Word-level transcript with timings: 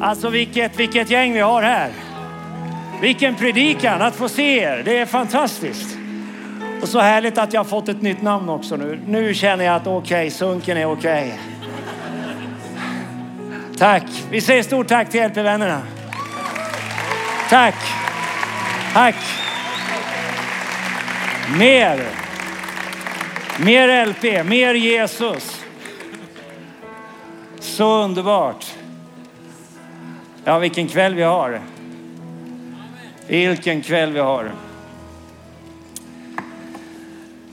Alltså 0.00 0.28
vilket, 0.28 0.78
vilket 0.78 1.10
gäng 1.10 1.32
vi 1.32 1.40
har 1.40 1.62
här. 1.62 1.90
Vilken 3.00 3.34
predikan 3.34 4.02
att 4.02 4.16
få 4.16 4.28
se 4.28 4.58
er. 4.58 4.82
Det 4.84 4.98
är 4.98 5.06
fantastiskt. 5.06 5.96
Och 6.82 6.88
så 6.88 7.00
härligt 7.00 7.38
att 7.38 7.52
jag 7.52 7.60
har 7.60 7.64
fått 7.64 7.88
ett 7.88 8.02
nytt 8.02 8.22
namn 8.22 8.48
också 8.48 8.76
nu. 8.76 9.00
Nu 9.06 9.34
känner 9.34 9.64
jag 9.64 9.74
att 9.76 9.86
okej, 9.86 9.98
okay, 9.98 10.30
sunken 10.30 10.76
är 10.76 10.84
okej. 10.86 11.24
Okay. 11.24 11.38
Tack. 13.78 14.04
Vi 14.30 14.40
säger 14.40 14.62
stort 14.62 14.88
tack 14.88 15.10
till 15.10 15.22
LP-vännerna. 15.22 15.80
Tack. 17.50 17.74
Tack. 18.92 19.16
Mer. 21.58 22.00
Mer 23.58 24.06
LP, 24.06 24.44
mer 24.44 24.74
Jesus. 24.74 25.64
Så 27.60 28.02
underbart. 28.02 28.69
Ja, 30.50 30.58
vilken 30.58 30.88
kväll 30.88 31.14
vi 31.14 31.22
har. 31.22 31.60
Vilken 33.26 33.82
kväll 33.82 34.12
vi 34.12 34.18
har. 34.18 34.52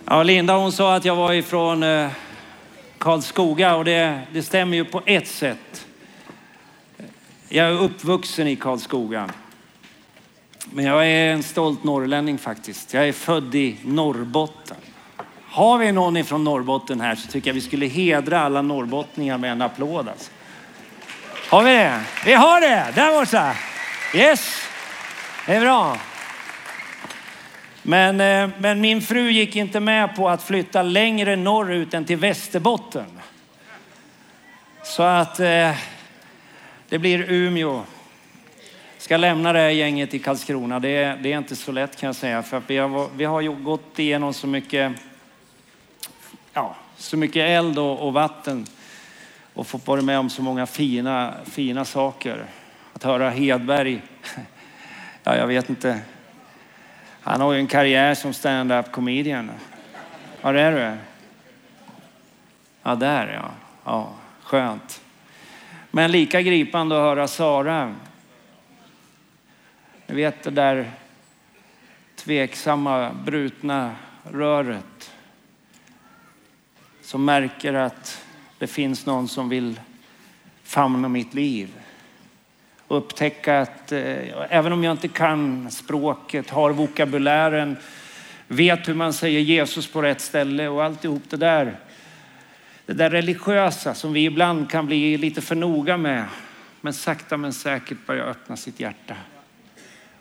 Ja, 0.05 0.23
Linda 0.23 0.57
hon 0.57 0.71
sa 0.71 0.95
att 0.95 1.05
jag 1.05 1.15
var 1.15 1.33
ifrån 1.33 1.83
eh, 1.83 2.09
Karlskoga 2.97 3.75
och 3.75 3.85
det, 3.85 4.21
det 4.33 4.43
stämmer 4.43 4.77
ju 4.77 4.85
på 4.85 5.01
ett 5.05 5.27
sätt. 5.27 5.87
Jag 7.49 7.67
är 7.67 7.81
uppvuxen 7.81 8.47
i 8.47 8.55
Karlskoga. 8.55 9.29
Men 10.71 10.85
jag 10.85 11.07
är 11.07 11.33
en 11.33 11.43
stolt 11.43 11.83
norrlänning 11.83 12.37
faktiskt. 12.37 12.93
Jag 12.93 13.07
är 13.07 13.13
född 13.13 13.55
i 13.55 13.77
Norrbotten. 13.83 14.77
Har 15.49 15.77
vi 15.77 15.91
någon 15.91 16.17
ifrån 16.17 16.43
Norrbotten 16.43 17.01
här 17.01 17.15
så 17.15 17.27
tycker 17.27 17.49
jag 17.49 17.55
vi 17.55 17.61
skulle 17.61 17.85
hedra 17.85 18.39
alla 18.39 18.61
norrbottningar 18.61 19.37
med 19.37 19.51
en 19.51 19.61
applåd. 19.61 20.07
Alltså. 20.07 20.31
Har 21.49 21.63
vi 21.63 21.69
det? 21.69 22.01
Vi 22.25 22.33
har 22.33 22.61
det! 22.61 22.91
Där 22.95 23.19
borta! 23.19 23.55
Yes! 24.15 24.61
Det 25.45 25.55
är 25.55 25.61
bra. 25.61 25.97
Men, 27.81 28.21
eh, 28.21 28.49
men 28.59 28.81
min 28.81 29.01
fru 29.01 29.29
gick 29.29 29.55
inte 29.55 29.79
med 29.79 30.15
på 30.15 30.29
att 30.29 30.43
flytta 30.43 30.83
längre 30.83 31.35
norrut 31.35 31.93
än 31.93 32.05
till 32.05 32.17
Västerbotten. 32.17 33.19
Så 34.83 35.03
att 35.03 35.39
eh, 35.39 35.71
det 36.89 36.99
blir 36.99 37.31
Umeå. 37.31 37.83
Ska 38.97 39.17
lämna 39.17 39.53
det 39.53 39.59
här 39.59 39.69
gänget 39.69 40.13
i 40.13 40.19
Karlskrona. 40.19 40.79
Det 40.79 40.89
är, 40.89 41.17
det 41.17 41.33
är 41.33 41.37
inte 41.37 41.55
så 41.55 41.71
lätt 41.71 41.99
kan 41.99 42.07
jag 42.07 42.15
säga. 42.15 42.43
För 42.43 42.61
vi 42.67 42.77
har, 42.77 43.09
vi 43.15 43.25
har 43.25 43.41
gått 43.41 43.99
igenom 43.99 44.33
så 44.33 44.47
mycket, 44.47 44.93
ja, 46.53 46.75
så 46.97 47.17
mycket 47.17 47.49
eld 47.49 47.79
och, 47.79 48.07
och 48.07 48.13
vatten 48.13 48.65
och 49.57 49.67
fått 49.67 49.87
vara 49.87 50.01
med 50.01 50.19
om 50.19 50.29
så 50.29 50.41
många 50.41 50.65
fina, 50.65 51.33
fina 51.45 51.85
saker. 51.85 52.45
Att 52.93 53.03
höra 53.03 53.29
Hedberg, 53.29 54.01
ja 55.23 55.35
jag 55.35 55.47
vet 55.47 55.69
inte. 55.69 55.99
Han 57.21 57.41
har 57.41 57.53
ju 57.53 57.59
en 57.59 57.67
karriär 57.67 58.15
som 58.15 58.33
stand-up 58.33 58.91
comedian. 58.91 59.51
Var 60.41 60.53
är 60.53 60.71
du? 60.71 60.97
Ja, 62.83 62.95
där 62.95 63.33
ja. 63.33 63.51
ja. 63.83 64.13
Skönt. 64.41 65.01
Men 65.91 66.11
lika 66.11 66.41
gripande 66.41 66.95
att 66.95 67.01
höra 67.01 67.27
Sara. 67.27 67.95
Ni 70.07 70.15
vet 70.15 70.43
det 70.43 70.51
där 70.51 70.91
tveksamma, 72.15 73.11
brutna 73.25 73.95
röret. 74.23 75.11
Som 77.01 77.25
märker 77.25 77.73
att 77.73 78.26
det 78.59 78.67
finns 78.67 79.05
någon 79.05 79.27
som 79.27 79.49
vill 79.49 79.79
famna 80.63 81.07
mitt 81.07 81.33
liv. 81.33 81.69
Och 82.87 82.97
upptäcka 82.97 83.61
att 83.61 83.91
eh, 83.91 84.01
även 84.49 84.73
om 84.73 84.83
jag 84.83 84.91
inte 84.91 85.07
kan 85.07 85.71
språket, 85.71 86.49
har 86.49 86.71
vokabulären, 86.71 87.77
vet 88.47 88.87
hur 88.87 88.93
man 88.93 89.13
säger 89.13 89.39
Jesus 89.39 89.87
på 89.87 90.01
rätt 90.01 90.21
ställe 90.21 90.67
och 90.67 90.83
alltihop 90.83 91.23
det 91.29 91.37
där. 91.37 91.79
Det 92.85 92.93
där 92.93 93.09
religiösa 93.09 93.93
som 93.93 94.13
vi 94.13 94.25
ibland 94.25 94.69
kan 94.69 94.85
bli 94.85 95.17
lite 95.17 95.41
för 95.41 95.55
noga 95.55 95.97
med. 95.97 96.25
Men 96.81 96.93
sakta 96.93 97.37
men 97.37 97.53
säkert 97.53 98.05
börja 98.05 98.23
öppna 98.23 98.57
sitt 98.57 98.79
hjärta. 98.79 99.15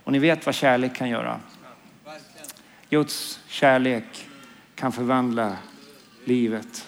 Och 0.04 0.12
ni 0.12 0.18
vet 0.18 0.46
vad 0.46 0.54
kärlek 0.54 0.94
kan 0.94 1.08
göra. 1.08 1.40
Guds 2.90 3.40
kärlek 3.48 4.28
kan 4.74 4.92
förvandla 4.92 5.56
livet. 6.24 6.86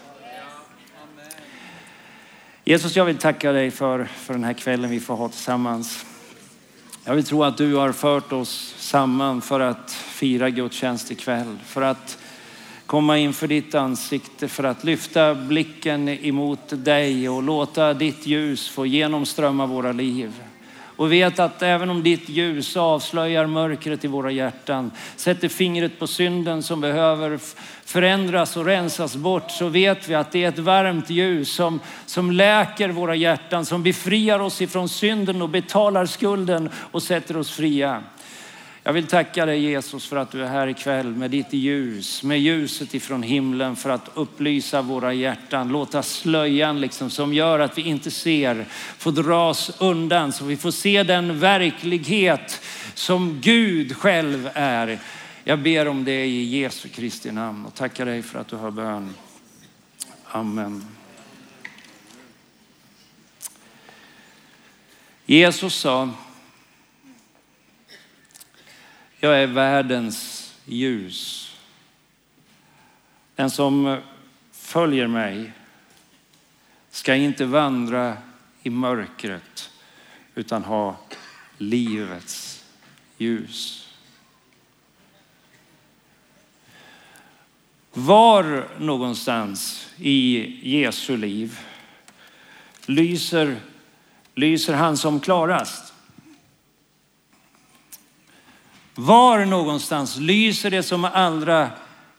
Jesus, 2.68 2.96
jag 2.96 3.04
vill 3.04 3.16
tacka 3.16 3.52
dig 3.52 3.70
för, 3.70 4.04
för 4.04 4.34
den 4.34 4.44
här 4.44 4.52
kvällen 4.52 4.90
vi 4.90 5.00
får 5.00 5.16
ha 5.16 5.28
tillsammans. 5.28 6.06
Jag 7.04 7.14
vill 7.14 7.24
tro 7.24 7.44
att 7.44 7.56
du 7.56 7.74
har 7.74 7.92
fört 7.92 8.32
oss 8.32 8.74
samman 8.78 9.40
för 9.40 9.60
att 9.60 9.92
fira 9.92 10.50
gudstjänst 10.50 11.10
ikväll. 11.10 11.58
För 11.64 11.82
att 11.82 12.18
komma 12.86 13.18
inför 13.18 13.46
ditt 13.46 13.74
ansikte, 13.74 14.48
för 14.48 14.64
att 14.64 14.84
lyfta 14.84 15.34
blicken 15.34 16.08
emot 16.08 16.60
dig 16.84 17.28
och 17.28 17.42
låta 17.42 17.94
ditt 17.94 18.26
ljus 18.26 18.68
få 18.68 18.86
genomströmma 18.86 19.66
våra 19.66 19.92
liv. 19.92 20.32
Och 20.98 21.12
vet 21.12 21.38
att 21.38 21.62
även 21.62 21.90
om 21.90 22.02
ditt 22.02 22.28
ljus 22.28 22.76
avslöjar 22.76 23.46
mörkret 23.46 24.04
i 24.04 24.08
våra 24.08 24.30
hjärtan, 24.30 24.90
sätter 25.16 25.48
fingret 25.48 25.98
på 25.98 26.06
synden 26.06 26.62
som 26.62 26.80
behöver 26.80 27.38
förändras 27.84 28.56
och 28.56 28.64
rensas 28.64 29.16
bort, 29.16 29.50
så 29.50 29.68
vet 29.68 30.08
vi 30.08 30.14
att 30.14 30.32
det 30.32 30.44
är 30.44 30.48
ett 30.48 30.58
varmt 30.58 31.10
ljus 31.10 31.54
som, 31.54 31.80
som 32.06 32.30
läker 32.30 32.88
våra 32.88 33.14
hjärtan, 33.14 33.64
som 33.64 33.82
befriar 33.82 34.40
oss 34.40 34.62
ifrån 34.62 34.88
synden 34.88 35.42
och 35.42 35.48
betalar 35.48 36.06
skulden 36.06 36.70
och 36.74 37.02
sätter 37.02 37.36
oss 37.36 37.50
fria. 37.50 38.02
Jag 38.82 38.92
vill 38.92 39.06
tacka 39.06 39.46
dig 39.46 39.60
Jesus 39.60 40.06
för 40.06 40.16
att 40.16 40.30
du 40.30 40.42
är 40.42 40.48
här 40.48 40.66
ikväll 40.66 41.06
med 41.06 41.30
ditt 41.30 41.52
ljus, 41.52 42.22
med 42.22 42.40
ljuset 42.40 42.94
ifrån 42.94 43.22
himlen 43.22 43.76
för 43.76 43.90
att 43.90 44.10
upplysa 44.14 44.82
våra 44.82 45.12
hjärtan. 45.12 45.68
Låta 45.68 46.02
slöjan 46.02 46.80
liksom 46.80 47.10
som 47.10 47.34
gör 47.34 47.58
att 47.58 47.78
vi 47.78 47.82
inte 47.82 48.10
ser 48.10 48.66
få 48.98 49.10
dras 49.10 49.70
undan 49.78 50.32
så 50.32 50.44
vi 50.44 50.56
får 50.56 50.70
se 50.70 51.02
den 51.02 51.38
verklighet 51.40 52.62
som 52.94 53.40
Gud 53.40 53.96
själv 53.96 54.50
är. 54.54 54.98
Jag 55.44 55.58
ber 55.58 55.88
om 55.88 56.04
det 56.04 56.24
i 56.24 56.58
Jesu 56.60 56.88
Kristi 56.88 57.32
namn 57.32 57.66
och 57.66 57.74
tackar 57.74 58.06
dig 58.06 58.22
för 58.22 58.38
att 58.38 58.48
du 58.48 58.56
har 58.56 58.70
bön. 58.70 59.14
Amen. 60.24 60.84
Jesus 65.26 65.74
sa 65.74 66.08
jag 69.20 69.42
är 69.42 69.46
världens 69.46 70.52
ljus. 70.64 71.54
Den 73.34 73.50
som 73.50 74.00
följer 74.52 75.06
mig 75.06 75.52
ska 76.90 77.14
inte 77.14 77.44
vandra 77.44 78.16
i 78.62 78.70
mörkret 78.70 79.70
utan 80.34 80.64
ha 80.64 80.96
livets 81.58 82.64
ljus. 83.16 83.88
Var 87.92 88.68
någonstans 88.78 89.88
i 89.96 90.78
Jesu 90.78 91.16
liv 91.16 91.58
lyser, 92.86 93.60
lyser 94.34 94.74
han 94.74 94.96
som 94.96 95.20
klarast? 95.20 95.94
Var 99.00 99.44
någonstans 99.44 100.16
lyser 100.16 100.70
det 100.70 100.82
som 100.82 101.04
allra 101.04 101.70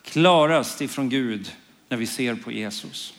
klarast 0.04 0.82
ifrån 0.82 1.10
Gud 1.10 1.52
när 1.90 1.98
vi 1.98 2.06
ser 2.06 2.36
på 2.36 2.52
Jesus? 2.52 3.14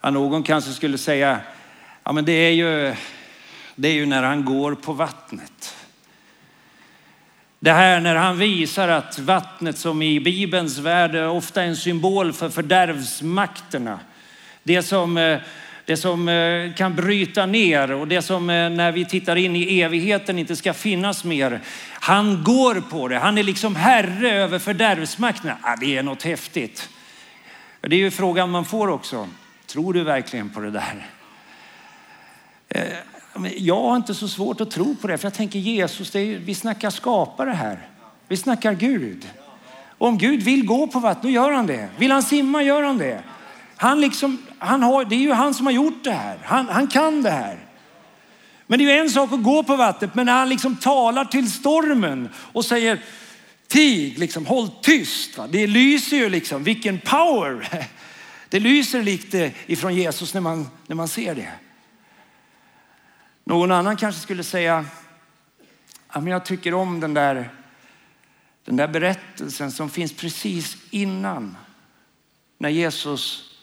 Ja, 0.00 0.10
någon 0.10 0.42
kanske 0.42 0.72
skulle 0.72 0.98
säga, 0.98 1.40
ja 2.02 2.12
men 2.12 2.24
det 2.24 2.32
är 2.32 2.50
ju, 2.50 2.94
det 3.74 3.88
är 3.88 3.92
ju 3.92 4.06
när 4.06 4.22
han 4.22 4.44
går 4.44 4.74
på 4.74 4.92
vattnet. 4.92 5.76
Det 7.60 7.72
här 7.72 8.00
när 8.00 8.14
han 8.14 8.38
visar 8.38 8.88
att 8.88 9.18
vattnet 9.18 9.78
som 9.78 10.02
i 10.02 10.20
Bibelns 10.20 10.78
värld 10.78 11.16
ofta 11.16 11.62
är 11.62 11.66
en 11.66 11.76
symbol 11.76 12.32
för 12.32 12.48
fördärvsmakterna. 12.48 14.00
Det 14.62 14.82
som 14.82 15.16
eh, 15.16 15.38
det 15.84 15.96
som 15.96 16.28
eh, 16.28 16.74
kan 16.74 16.94
bryta 16.94 17.46
ner 17.46 17.92
och 17.92 18.08
det 18.08 18.22
som 18.22 18.50
eh, 18.50 18.70
när 18.70 18.92
vi 18.92 19.04
tittar 19.04 19.36
in 19.36 19.56
i 19.56 19.80
evigheten 19.80 20.38
inte 20.38 20.56
ska 20.56 20.74
finnas 20.74 21.24
mer. 21.24 21.60
Han 21.90 22.44
går 22.44 22.80
på 22.80 23.08
det. 23.08 23.18
Han 23.18 23.38
är 23.38 23.42
liksom 23.42 23.76
herre 23.76 24.32
över 24.32 24.58
fördärvsmakterna. 24.58 25.56
Ja, 25.62 25.76
det 25.80 25.96
är 25.96 26.02
något 26.02 26.22
häftigt. 26.22 26.88
Det 27.80 27.96
är 27.96 28.00
ju 28.00 28.10
frågan 28.10 28.50
man 28.50 28.64
får 28.64 28.88
också. 28.88 29.28
Tror 29.66 29.92
du 29.92 30.04
verkligen 30.04 30.50
på 30.50 30.60
det 30.60 30.70
där? 30.70 31.06
Eh, 32.68 32.82
jag 33.56 33.80
har 33.80 33.96
inte 33.96 34.14
så 34.14 34.28
svårt 34.28 34.60
att 34.60 34.70
tro 34.70 34.96
på 34.96 35.06
det, 35.06 35.18
för 35.18 35.26
jag 35.26 35.34
tänker 35.34 35.58
Jesus, 35.58 36.10
det 36.10 36.20
är, 36.20 36.38
vi 36.38 36.54
snackar 36.54 36.90
skapare 36.90 37.50
här. 37.50 37.88
Vi 38.28 38.36
snackar 38.36 38.72
Gud. 38.72 39.28
Och 39.98 40.08
om 40.08 40.18
Gud 40.18 40.42
vill 40.42 40.66
gå 40.66 40.86
på 40.86 40.98
vatten, 40.98 41.22
då 41.22 41.28
gör 41.28 41.52
han 41.52 41.66
det. 41.66 41.88
Vill 41.96 42.12
han 42.12 42.22
simma, 42.22 42.62
gör 42.62 42.82
han 42.82 42.98
det. 42.98 43.22
Han 43.76 44.00
liksom, 44.00 44.42
han 44.58 44.82
har, 44.82 45.04
det 45.04 45.14
är 45.14 45.20
ju 45.20 45.32
han 45.32 45.54
som 45.54 45.66
har 45.66 45.72
gjort 45.72 46.04
det 46.04 46.12
här. 46.12 46.38
Han, 46.44 46.68
han 46.68 46.86
kan 46.86 47.22
det 47.22 47.30
här. 47.30 47.58
Men 48.66 48.78
det 48.78 48.84
är 48.84 48.94
ju 48.94 49.00
en 49.00 49.10
sak 49.10 49.32
att 49.32 49.42
gå 49.42 49.62
på 49.62 49.76
vattnet, 49.76 50.14
men 50.14 50.26
när 50.26 50.32
han 50.32 50.48
liksom 50.48 50.76
talar 50.76 51.24
till 51.24 51.52
stormen 51.52 52.28
och 52.36 52.64
säger 52.64 53.02
tig, 53.68 54.18
liksom, 54.18 54.46
håll 54.46 54.70
tyst. 54.82 55.38
Va? 55.38 55.46
Det 55.46 55.66
lyser 55.66 56.16
ju 56.16 56.28
liksom, 56.28 56.64
vilken 56.64 56.98
power. 56.98 57.68
Det 58.48 58.60
lyser 58.60 59.02
lite 59.02 59.52
ifrån 59.66 59.94
Jesus 59.94 60.34
när 60.34 60.40
man, 60.40 60.68
när 60.86 60.96
man 60.96 61.08
ser 61.08 61.34
det. 61.34 61.52
Någon 63.44 63.70
annan 63.70 63.96
kanske 63.96 64.20
skulle 64.20 64.44
säga, 64.44 64.84
ja, 66.12 66.20
men 66.20 66.26
jag 66.26 66.44
tycker 66.44 66.74
om 66.74 67.00
den 67.00 67.14
där, 67.14 67.50
den 68.64 68.76
där 68.76 68.88
berättelsen 68.88 69.72
som 69.72 69.90
finns 69.90 70.12
precis 70.12 70.76
innan. 70.90 71.56
När 72.58 72.68
Jesus 72.68 73.53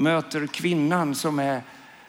möter 0.00 0.46
kvinnan 0.46 1.14
som, 1.14 1.38
är, 1.38 1.62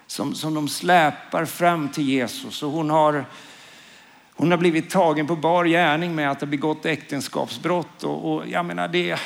som, 0.08 0.36
som 0.36 0.54
de 0.54 0.70
släpar 0.70 1.46
fram 1.46 1.90
till 1.90 2.10
Jesus. 2.10 2.64
Och 2.64 2.72
hon, 2.72 2.90
har, 2.90 3.26
hon 4.34 4.52
har 4.52 4.58
blivit 4.58 4.90
tagen 4.90 5.28
på 5.28 5.36
bar 5.36 5.66
gärning 5.66 6.16
med 6.16 6.32
att 6.32 6.42
ha 6.42 6.48
begått 6.48 6.86
äktenskapsbrott. 6.86 8.04
Och, 8.04 8.34
och 8.34 8.48
jag 8.48 8.66
menar, 8.66 8.88
det, 8.88 9.20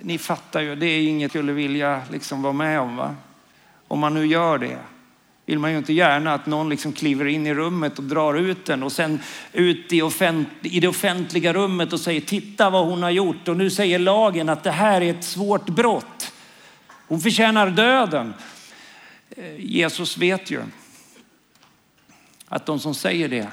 ni 0.00 0.18
fattar 0.18 0.60
ju, 0.60 0.74
det 0.74 0.86
är 0.86 1.08
inget 1.08 1.22
jag 1.22 1.30
skulle 1.30 1.52
vilja 1.52 2.02
liksom 2.10 2.42
vara 2.42 2.52
med 2.52 2.80
om. 2.80 2.96
Va? 2.96 3.14
Om 3.88 3.98
man 3.98 4.14
nu 4.14 4.26
gör 4.26 4.58
det 4.58 4.78
vill 5.46 5.58
man 5.58 5.72
ju 5.72 5.78
inte 5.78 5.92
gärna 5.92 6.34
att 6.34 6.46
någon 6.46 6.68
liksom 6.68 6.92
kliver 6.92 7.26
in 7.26 7.46
i 7.46 7.54
rummet 7.54 7.98
och 7.98 8.04
drar 8.04 8.34
ut 8.34 8.64
den 8.64 8.82
och 8.82 8.92
sen 8.92 9.20
ut 9.52 9.92
i, 9.92 10.02
offent 10.02 10.48
i 10.62 10.80
det 10.80 10.88
offentliga 10.88 11.52
rummet 11.52 11.92
och 11.92 12.00
säger 12.00 12.20
titta 12.20 12.70
vad 12.70 12.86
hon 12.86 13.02
har 13.02 13.10
gjort 13.10 13.48
och 13.48 13.56
nu 13.56 13.70
säger 13.70 13.98
lagen 13.98 14.48
att 14.48 14.64
det 14.64 14.70
här 14.70 15.00
är 15.00 15.10
ett 15.10 15.24
svårt 15.24 15.66
brott. 15.66 16.32
Hon 17.08 17.20
förtjänar 17.20 17.70
döden. 17.70 18.34
Jesus 19.58 20.18
vet 20.18 20.50
ju 20.50 20.62
att 22.48 22.66
de 22.66 22.80
som 22.80 22.94
säger 22.94 23.28
det, 23.28 23.48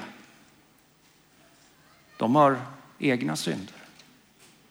de 2.16 2.36
har 2.36 2.60
egna 2.98 3.36
synder. 3.36 3.74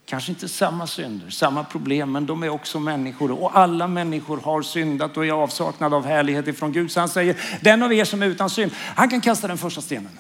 Kanske 0.06 0.32
inte 0.32 0.50
samma 0.50 0.88
synder, 0.88 1.30
samma 1.30 1.64
problem, 1.64 2.12
men 2.12 2.26
de 2.26 2.44
är 2.44 2.50
också 2.50 2.80
människor 2.80 3.32
och 3.32 3.58
alla 3.58 3.88
människor 3.88 4.38
har 4.38 4.62
syndat 4.62 5.18
och 5.18 5.26
är 5.26 5.32
avsaknad 5.32 5.94
av 5.94 6.06
härlighet 6.06 6.48
ifrån 6.48 6.72
Gud. 6.72 6.92
Så 6.92 7.00
han 7.00 7.10
säger, 7.10 7.60
den 7.62 7.84
av 7.84 7.94
er 7.94 8.06
som 8.06 8.22
är 8.22 8.28
utan 8.28 8.50
synd, 8.50 8.72
han 8.76 9.10
kan 9.10 9.22
kasta 9.22 9.48
den 9.48 9.58
första 9.58 9.82
stenen. 9.82 10.20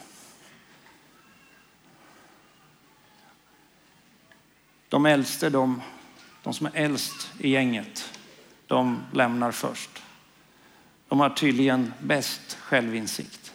De 4.89 5.05
äldste, 5.05 5.49
de, 5.49 5.81
de 6.43 6.53
som 6.53 6.65
är 6.65 6.71
äldst 6.73 7.29
i 7.39 7.49
gänget, 7.49 8.14
de 8.67 9.03
lämnar 9.13 9.51
först. 9.51 9.89
De 11.07 11.19
har 11.19 11.29
tydligen 11.29 11.93
bäst 11.99 12.57
självinsikt. 12.61 13.53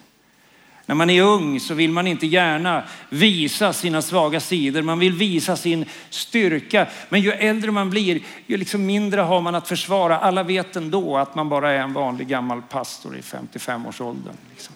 När 0.91 0.95
man 0.95 1.11
är 1.11 1.23
ung 1.23 1.61
så 1.61 1.75
vill 1.75 1.91
man 1.91 2.07
inte 2.07 2.27
gärna 2.27 2.85
visa 3.09 3.73
sina 3.73 4.03
svaga 4.03 4.41
sidor. 4.41 4.83
Man 4.83 4.99
vill 4.99 5.12
visa 5.12 5.57
sin 5.57 5.85
styrka. 6.11 6.87
Men 7.09 7.21
ju 7.21 7.33
äldre 7.33 7.71
man 7.71 7.91
blir, 7.91 8.23
ju 8.47 8.57
liksom 8.57 8.87
mindre 8.87 9.21
har 9.21 9.41
man 9.41 9.55
att 9.55 9.69
försvara. 9.69 10.19
Alla 10.19 10.43
vet 10.43 10.77
ändå 10.77 11.17
att 11.17 11.35
man 11.35 11.49
bara 11.49 11.71
är 11.73 11.79
en 11.79 11.93
vanlig 11.93 12.29
gammal 12.29 12.62
pastor 12.62 13.17
i 13.17 13.21
55-årsåldern. 13.21 14.37
Liksom. 14.51 14.75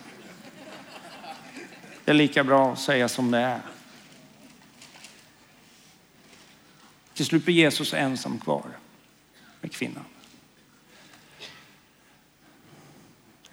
Det 2.04 2.10
är 2.10 2.14
lika 2.14 2.44
bra 2.44 2.72
att 2.72 2.78
säga 2.78 3.08
som 3.08 3.30
det 3.30 3.38
är. 3.38 3.60
Till 7.14 7.26
slut 7.26 7.44
blir 7.44 7.54
Jesus 7.54 7.94
ensam 7.94 8.38
kvar 8.38 8.64
med 9.60 9.72
kvinnan. 9.72 10.04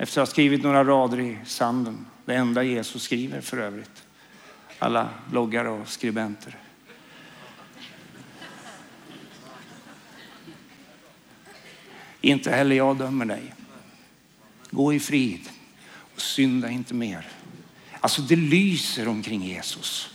Efter 0.02 0.22
att 0.22 0.28
ha 0.28 0.32
skrivit 0.32 0.64
några 0.64 0.84
rader 0.84 1.20
i 1.20 1.38
sanden 1.46 2.06
det 2.26 2.36
enda 2.36 2.64
Jesus 2.64 3.04
skriver 3.04 3.42
för 3.42 3.58
övrigt. 3.58 4.04
Alla 4.80 5.10
bloggare 5.30 5.70
och 5.70 5.88
skribenter. 5.88 6.58
Inte 12.22 12.52
heller 12.52 12.76
jag 12.76 12.98
dömer 12.98 13.26
dig. 13.26 13.54
Gå 14.70 14.94
i 14.94 15.00
frid 15.00 15.50
och 16.16 16.22
synda 16.22 16.70
inte 16.70 16.94
mer. 16.94 17.28
Alltså 18.00 18.22
det 18.22 18.36
lyser 18.36 19.08
omkring 19.08 19.44
Jesus. 19.44 20.10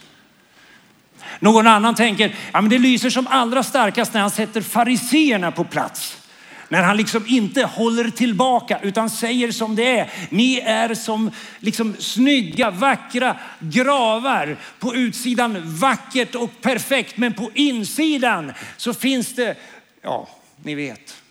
Någon 1.41 1.67
annan 1.67 1.95
tänker, 1.95 2.37
ja 2.53 2.61
men 2.61 2.71
det 2.71 2.79
lyser 2.79 3.11
som 3.11 3.27
allra 3.27 3.63
starkast 3.63 4.15
när 4.15 4.21
han 4.21 4.31
sätter 4.31 4.61
fariseerna 4.61 5.53
på 5.53 5.65
plats. 5.65 6.26
När 6.69 6.83
han 6.83 6.97
liksom 6.97 7.27
inte 7.27 7.65
håller 7.65 8.11
tillbaka 8.11 8.81
utan 8.83 9.11
säger 9.11 9.53
som 9.53 9.77
det 9.77 9.99
är. 9.99 10.13
Ni 10.31 10.59
är 10.59 10.95
som 10.95 11.31
liksom 11.59 11.97
snygga, 11.99 12.71
vackra 12.71 13.37
gravar. 13.59 14.59
På 14.79 14.95
utsidan 14.95 15.79
vackert 15.79 16.35
och 16.35 16.61
perfekt, 16.61 17.17
men 17.17 17.35
på 17.35 17.51
insidan 17.55 18.53
så 18.77 18.95
finns 18.95 19.35
det, 19.35 19.57
ja, 20.03 20.29
ni 20.63 20.75
vet, 20.75 21.23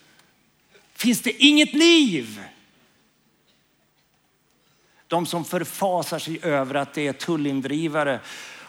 finns 0.95 1.21
det 1.21 1.43
inget 1.43 1.73
liv. 1.73 2.41
De 5.07 5.25
som 5.25 5.45
förfasar 5.45 6.19
sig 6.19 6.39
över 6.41 6.75
att 6.75 6.93
det 6.93 7.07
är 7.07 7.13
tullindrivare 7.13 8.19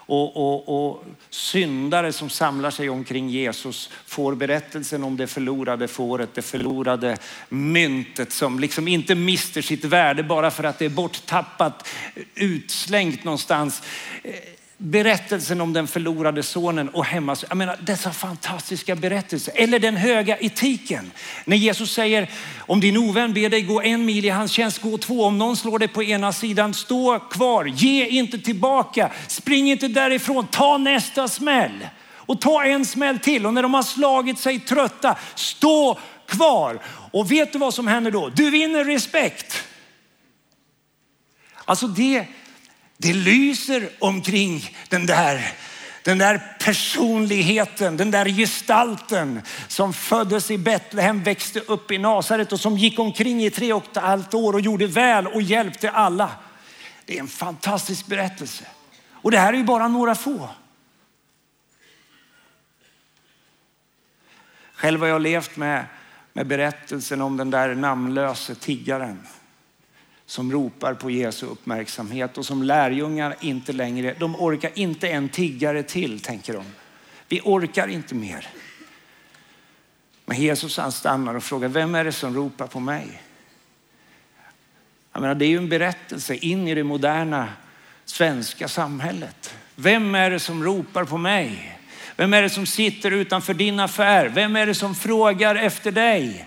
och, 0.06 0.37
och, 0.37 0.88
och 0.88 1.05
syndare 1.31 2.12
som 2.12 2.31
samlar 2.31 2.70
sig 2.70 2.88
omkring 2.91 3.29
Jesus 3.29 3.91
får 4.06 4.35
berättelsen 4.35 5.05
om 5.05 5.17
det 5.17 5.26
förlorade 5.26 5.88
fåret, 5.88 6.35
det 6.35 6.43
förlorade 6.43 7.17
myntet 7.49 8.32
som 8.32 8.58
liksom 8.58 8.88
inte 8.88 9.14
mister 9.14 9.62
sitt 9.62 9.85
värde 9.85 10.23
bara 10.23 10.50
för 10.50 10.64
att 10.64 10.79
det 10.79 10.85
är 10.85 10.88
borttappat, 10.88 11.88
utslängt 12.35 13.25
någonstans 13.25 13.82
berättelsen 14.78 15.61
om 15.61 15.73
den 15.73 15.87
förlorade 15.87 16.43
sonen 16.43 16.88
och 16.88 17.05
hemma. 17.05 17.37
Jag 17.49 17.56
menar 17.56 17.78
dessa 17.81 18.12
fantastiska 18.12 18.96
berättelser. 18.96 19.55
Eller 19.56 19.78
den 19.78 19.96
höga 19.96 20.38
etiken. 20.38 21.12
När 21.44 21.56
Jesus 21.56 21.93
säger 21.93 22.31
om 22.58 22.81
din 22.81 22.96
ovän 22.96 23.34
ber 23.34 23.49
dig 23.49 23.62
gå 23.62 23.82
en 23.82 24.05
mil 24.05 24.25
i 24.25 24.28
hans 24.28 24.52
tjänst, 24.52 24.82
gå 24.82 24.99
två. 24.99 25.25
Om 25.25 25.38
någon 25.38 25.56
slår 25.56 25.78
dig 25.78 25.88
på 25.88 26.02
ena 26.02 26.32
sidan, 26.32 26.75
stå 26.75 27.19
kvar. 27.19 27.64
Ge 27.64 28.06
inte 28.06 28.38
tillbaka. 28.38 29.11
Spring 29.28 29.70
inte 29.70 29.88
därifrån. 29.88 30.46
Ta 30.46 30.79
nästa 30.79 31.29
smäll. 31.29 31.88
Och 32.08 32.40
ta 32.40 32.64
en 32.64 32.84
smäll 32.84 33.19
till. 33.19 33.46
Och 33.46 33.55
när 33.55 33.62
de 33.62 33.75
har 33.75 33.82
slagit 33.82 34.38
sig 34.38 34.61
trötta, 34.61 35.17
stå 35.34 35.99
kvar. 36.26 36.82
Och 37.11 37.31
vet 37.31 37.52
du 37.52 37.58
vad 37.58 37.75
som 37.75 37.87
händer 37.87 38.11
då? 38.11 38.29
Du 38.29 38.50
vinner 38.50 38.84
respekt. 38.84 39.62
Alltså 41.65 41.86
det 41.86 42.27
det 42.96 43.12
lyser 43.12 43.91
omkring 43.98 44.76
den 44.88 45.06
där, 45.06 45.53
den 46.03 46.19
där 46.19 46.56
personligheten, 46.60 47.96
den 47.96 48.10
där 48.10 48.29
gestalten 48.29 49.43
som 49.69 49.93
föddes 49.93 50.50
i 50.50 50.58
Betlehem, 50.58 51.22
växte 51.22 51.60
upp 51.60 51.91
i 51.91 51.98
Nasaret 51.98 52.53
och 52.53 52.60
som 52.60 52.79
gick 52.79 52.98
omkring 52.98 53.44
i 53.44 53.50
tre 53.50 53.72
och 53.72 53.84
ett 53.91 54.03
halvt 54.03 54.34
år 54.34 54.53
och 54.53 54.60
gjorde 54.60 54.86
väl 54.86 55.26
och 55.26 55.43
hjälpte 55.43 55.91
alla. 55.91 56.31
Det 57.05 57.17
är 57.17 57.20
en 57.20 57.29
fantastisk 57.29 58.06
berättelse. 58.06 58.65
Och 59.10 59.31
det 59.31 59.38
här 59.38 59.53
är 59.53 59.56
ju 59.56 59.65
bara 59.65 59.88
några 59.88 60.15
få. 60.15 60.48
Själv 64.74 65.00
har 65.00 65.08
jag 65.08 65.22
levt 65.22 65.56
med, 65.56 65.84
med 66.32 66.46
berättelsen 66.46 67.22
om 67.22 67.36
den 67.36 67.50
där 67.50 67.74
namnlöse 67.74 68.55
tiggaren 68.55 69.26
som 70.27 70.53
ropar 70.53 70.95
på 70.95 71.11
Jesu 71.11 71.47
uppmärksamhet 71.47 72.39
och 72.39 72.47
som 72.47 72.63
lärjungar 72.63 73.37
inte 73.41 73.73
längre, 73.73 74.15
de 74.19 74.37
orkar 74.37 74.71
inte 74.75 75.09
en 75.09 75.29
tiggare 75.29 75.83
till 75.83 76.21
tänker 76.21 76.53
de. 76.53 76.65
Vi 77.29 77.41
orkar 77.45 77.89
inte 77.89 78.15
mer. 78.15 78.49
Men 80.27 80.41
Jesus 80.41 80.79
han 80.79 80.93
stannar 80.93 81.35
och 81.35 81.43
frågar, 81.43 81.69
vem 81.69 81.95
är 81.95 82.05
det 82.05 82.13
som 82.13 82.35
ropar 82.35 82.67
på 82.67 82.81
mig? 82.81 83.23
Jag 85.13 85.21
menar, 85.21 85.35
det 85.35 85.45
är 85.45 85.49
ju 85.49 85.59
en 85.59 85.69
berättelse 85.69 86.35
in 86.35 86.69
i 86.69 86.75
det 86.75 86.85
moderna 86.85 87.49
svenska 88.05 88.69
samhället. 88.69 89.55
Vem 89.75 90.15
är 90.15 90.31
det 90.31 90.41
som 90.41 90.65
ropar 90.65 91.05
på 91.05 91.19
mig? 91.19 91.79
Vem 92.17 92.35
är 92.35 92.43
det 92.43 92.51
som 92.51 92.67
sitter 92.67 93.11
utanför 93.11 93.55
din 93.55 93.81
affär? 93.81 94.29
Vem 94.29 94.56
är 94.56 94.67
det 94.67 94.75
som 94.75 94.95
frågar 94.95 95.56
efter 95.56 95.93
dig? 95.93 96.47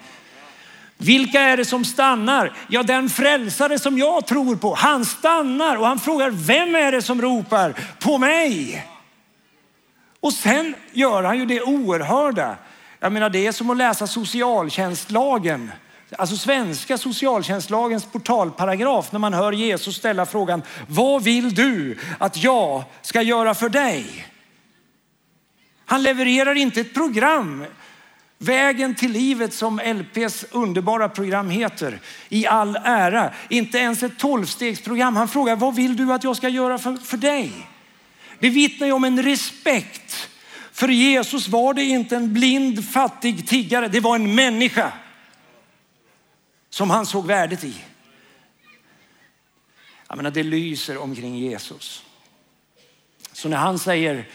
Vilka 1.01 1.39
är 1.41 1.57
det 1.57 1.65
som 1.65 1.85
stannar? 1.85 2.53
Ja, 2.67 2.83
den 2.83 3.09
frälsare 3.09 3.79
som 3.79 3.97
jag 3.97 4.27
tror 4.27 4.55
på, 4.55 4.75
han 4.75 5.05
stannar 5.05 5.75
och 5.75 5.87
han 5.87 5.99
frågar, 5.99 6.29
vem 6.29 6.75
är 6.75 6.91
det 6.91 7.01
som 7.01 7.21
ropar 7.21 7.73
på 7.99 8.17
mig? 8.17 8.85
Och 10.19 10.33
sen 10.33 10.75
gör 10.91 11.23
han 11.23 11.37
ju 11.37 11.45
det 11.45 11.61
oerhörda. 11.61 12.57
Jag 12.99 13.11
menar, 13.11 13.29
det 13.29 13.47
är 13.47 13.51
som 13.51 13.69
att 13.69 13.77
läsa 13.77 14.07
socialtjänstlagen. 14.07 15.71
Alltså 16.17 16.37
svenska 16.37 16.97
socialtjänstlagens 16.97 18.05
portalparagraf 18.05 19.11
när 19.11 19.19
man 19.19 19.33
hör 19.33 19.51
Jesus 19.51 19.95
ställa 19.95 20.25
frågan, 20.25 20.61
vad 20.87 21.23
vill 21.23 21.55
du 21.55 21.97
att 22.17 22.37
jag 22.37 22.83
ska 23.01 23.21
göra 23.21 23.53
för 23.53 23.69
dig? 23.69 24.27
Han 25.85 26.03
levererar 26.03 26.55
inte 26.55 26.81
ett 26.81 26.93
program 26.93 27.65
Vägen 28.41 28.95
till 28.95 29.11
livet 29.11 29.53
som 29.53 29.79
LPs 29.79 30.45
underbara 30.51 31.09
program 31.09 31.49
heter, 31.49 31.99
i 32.29 32.47
all 32.47 32.75
ära. 32.75 33.33
Inte 33.49 33.77
ens 33.77 34.03
ett 34.03 34.19
tolvstegsprogram. 34.19 35.15
Han 35.15 35.27
frågar, 35.27 35.55
vad 35.55 35.75
vill 35.75 35.95
du 35.95 36.13
att 36.13 36.23
jag 36.23 36.37
ska 36.37 36.49
göra 36.49 36.77
för, 36.77 36.95
för 36.95 37.17
dig? 37.17 37.51
Det 38.39 38.49
vittnar 38.49 38.87
ju 38.87 38.93
om 38.93 39.03
en 39.03 39.23
respekt. 39.23 40.29
För 40.71 40.87
Jesus 40.87 41.47
var 41.47 41.73
det 41.73 41.83
inte 41.83 42.15
en 42.15 42.33
blind 42.33 42.89
fattig 42.89 43.47
tiggare, 43.47 43.87
det 43.87 43.99
var 43.99 44.15
en 44.15 44.35
människa 44.35 44.91
som 46.69 46.89
han 46.89 47.05
såg 47.05 47.25
värdet 47.25 47.63
i. 47.63 47.75
Jag 50.07 50.17
menar, 50.17 50.31
det 50.31 50.43
lyser 50.43 50.97
omkring 50.97 51.37
Jesus. 51.37 52.03
Så 53.31 53.49
när 53.49 53.57
han 53.57 53.79
säger, 53.79 54.27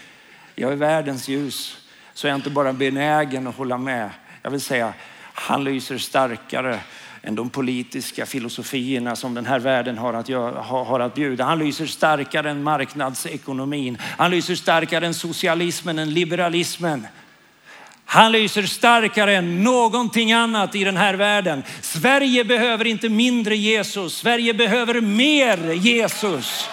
jag 0.55 0.73
är 0.73 0.77
världens 0.77 1.29
ljus, 1.29 1.84
så 2.15 2.27
är 2.27 2.31
jag 2.31 2.39
inte 2.39 2.51
bara 2.51 2.73
benägen 2.73 3.47
att 3.47 3.57
hålla 3.57 3.79
med. 3.79 4.11
Jag 4.43 4.51
vill 4.51 4.61
säga, 4.61 4.95
han 5.35 5.65
lyser 5.65 5.99
starkare 5.99 6.81
än 7.23 7.35
de 7.35 7.51
politiska 7.51 8.27
filosofierna 8.27 9.17
som 9.17 9.35
den 9.35 9.47
här 9.47 9.59
världen 9.59 9.99
har 9.99 10.15
att, 10.15 10.29
göra, 10.29 10.61
har 10.61 11.01
att 11.01 11.15
bjuda. 11.15 11.45
Han 11.45 11.59
lyser 11.59 11.87
starkare 11.87 12.51
än 12.51 12.63
marknadsekonomin. 12.63 13.99
Han 14.01 14.31
lyser 14.31 14.55
starkare 14.55 15.07
än 15.07 15.15
socialismen, 15.15 15.99
än 15.99 16.15
liberalismen. 16.15 17.07
Han 18.05 18.33
lyser 18.33 18.63
starkare 18.63 19.37
än 19.37 19.63
någonting 19.63 20.33
annat 20.33 20.75
i 20.75 20.85
den 20.85 20.97
här 20.97 21.15
världen. 21.15 21.63
Sverige 21.81 22.45
behöver 22.45 22.87
inte 22.87 23.09
mindre 23.09 23.57
Jesus. 23.57 24.17
Sverige 24.17 24.55
behöver 24.55 25.01
mer 25.01 25.73
Jesus. 25.73 26.69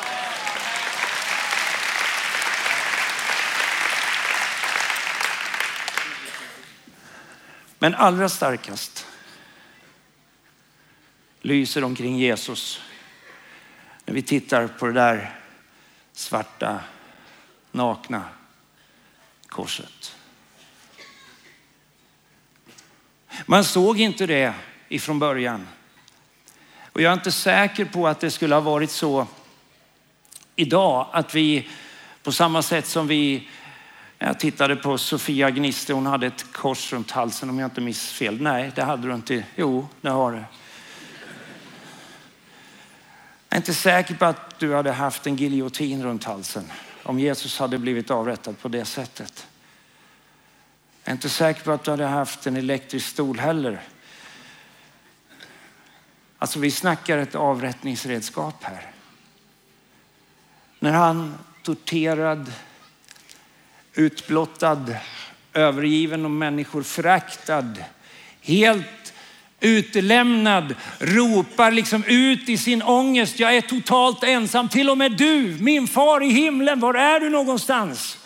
Men 7.83 7.95
allra 7.95 8.29
starkast 8.29 9.07
lyser 11.41 11.83
omkring 11.83 12.17
Jesus 12.17 12.81
när 14.05 14.13
vi 14.13 14.21
tittar 14.21 14.67
på 14.67 14.85
det 14.85 14.93
där 14.93 15.39
svarta, 16.13 16.79
nakna 17.71 18.23
korset. 19.47 20.15
Man 23.45 23.63
såg 23.63 23.99
inte 23.99 24.25
det 24.25 24.53
ifrån 24.89 25.19
början. 25.19 25.67
Och 26.91 27.01
jag 27.01 27.09
är 27.09 27.13
inte 27.13 27.31
säker 27.31 27.85
på 27.85 28.07
att 28.07 28.19
det 28.19 28.31
skulle 28.31 28.55
ha 28.55 28.61
varit 28.61 28.91
så 28.91 29.27
idag 30.55 31.07
att 31.11 31.35
vi 31.35 31.69
på 32.23 32.31
samma 32.31 32.61
sätt 32.61 32.85
som 32.85 33.07
vi 33.07 33.49
jag 34.27 34.39
tittade 34.39 34.75
på 34.75 34.97
Sofia 34.97 35.49
Gniste, 35.49 35.93
hon 35.93 36.05
hade 36.05 36.27
ett 36.27 36.53
kors 36.53 36.93
runt 36.93 37.11
halsen 37.11 37.49
om 37.49 37.59
jag 37.59 37.67
inte 37.67 37.81
minns 37.81 38.11
fel. 38.11 38.41
Nej, 38.41 38.71
det 38.75 38.83
hade 38.83 39.07
du 39.07 39.13
inte. 39.13 39.43
Jo, 39.55 39.87
det 40.01 40.09
har 40.09 40.31
du. 40.31 40.37
Jag 40.37 40.45
är 43.49 43.57
inte 43.57 43.73
säker 43.73 44.15
på 44.15 44.25
att 44.25 44.59
du 44.59 44.73
hade 44.73 44.91
haft 44.91 45.27
en 45.27 45.35
giljotin 45.35 46.03
runt 46.03 46.23
halsen 46.23 46.71
om 47.03 47.19
Jesus 47.19 47.59
hade 47.59 47.77
blivit 47.77 48.11
avrättad 48.11 48.59
på 48.61 48.67
det 48.67 48.85
sättet. 48.85 49.47
Jag 51.03 51.11
är 51.11 51.15
inte 51.15 51.29
säker 51.29 51.63
på 51.63 51.71
att 51.71 51.83
du 51.83 51.91
hade 51.91 52.05
haft 52.05 52.47
en 52.47 52.57
elektrisk 52.57 53.07
stol 53.07 53.39
heller. 53.39 53.81
Alltså 56.37 56.59
vi 56.59 56.71
snackar 56.71 57.17
ett 57.17 57.35
avrättningsredskap 57.35 58.63
här. 58.63 58.91
När 60.79 60.91
han 60.91 61.37
torterad, 61.63 62.51
utblottad, 63.93 64.95
övergiven 65.53 66.25
och 66.25 66.31
människor 66.31 66.83
föraktad, 66.83 67.75
helt 68.41 69.13
utelämnad, 69.59 70.75
ropar 70.99 71.71
liksom 71.71 72.03
ut 72.03 72.49
i 72.49 72.57
sin 72.57 72.83
ångest. 72.83 73.39
Jag 73.39 73.55
är 73.55 73.61
totalt 73.61 74.23
ensam. 74.23 74.69
Till 74.69 74.89
och 74.89 74.97
med 74.97 75.11
du, 75.11 75.57
min 75.61 75.87
far 75.87 76.23
i 76.23 76.29
himlen, 76.29 76.79
var 76.79 76.93
är 76.93 77.19
du 77.19 77.29
någonstans? 77.29 78.17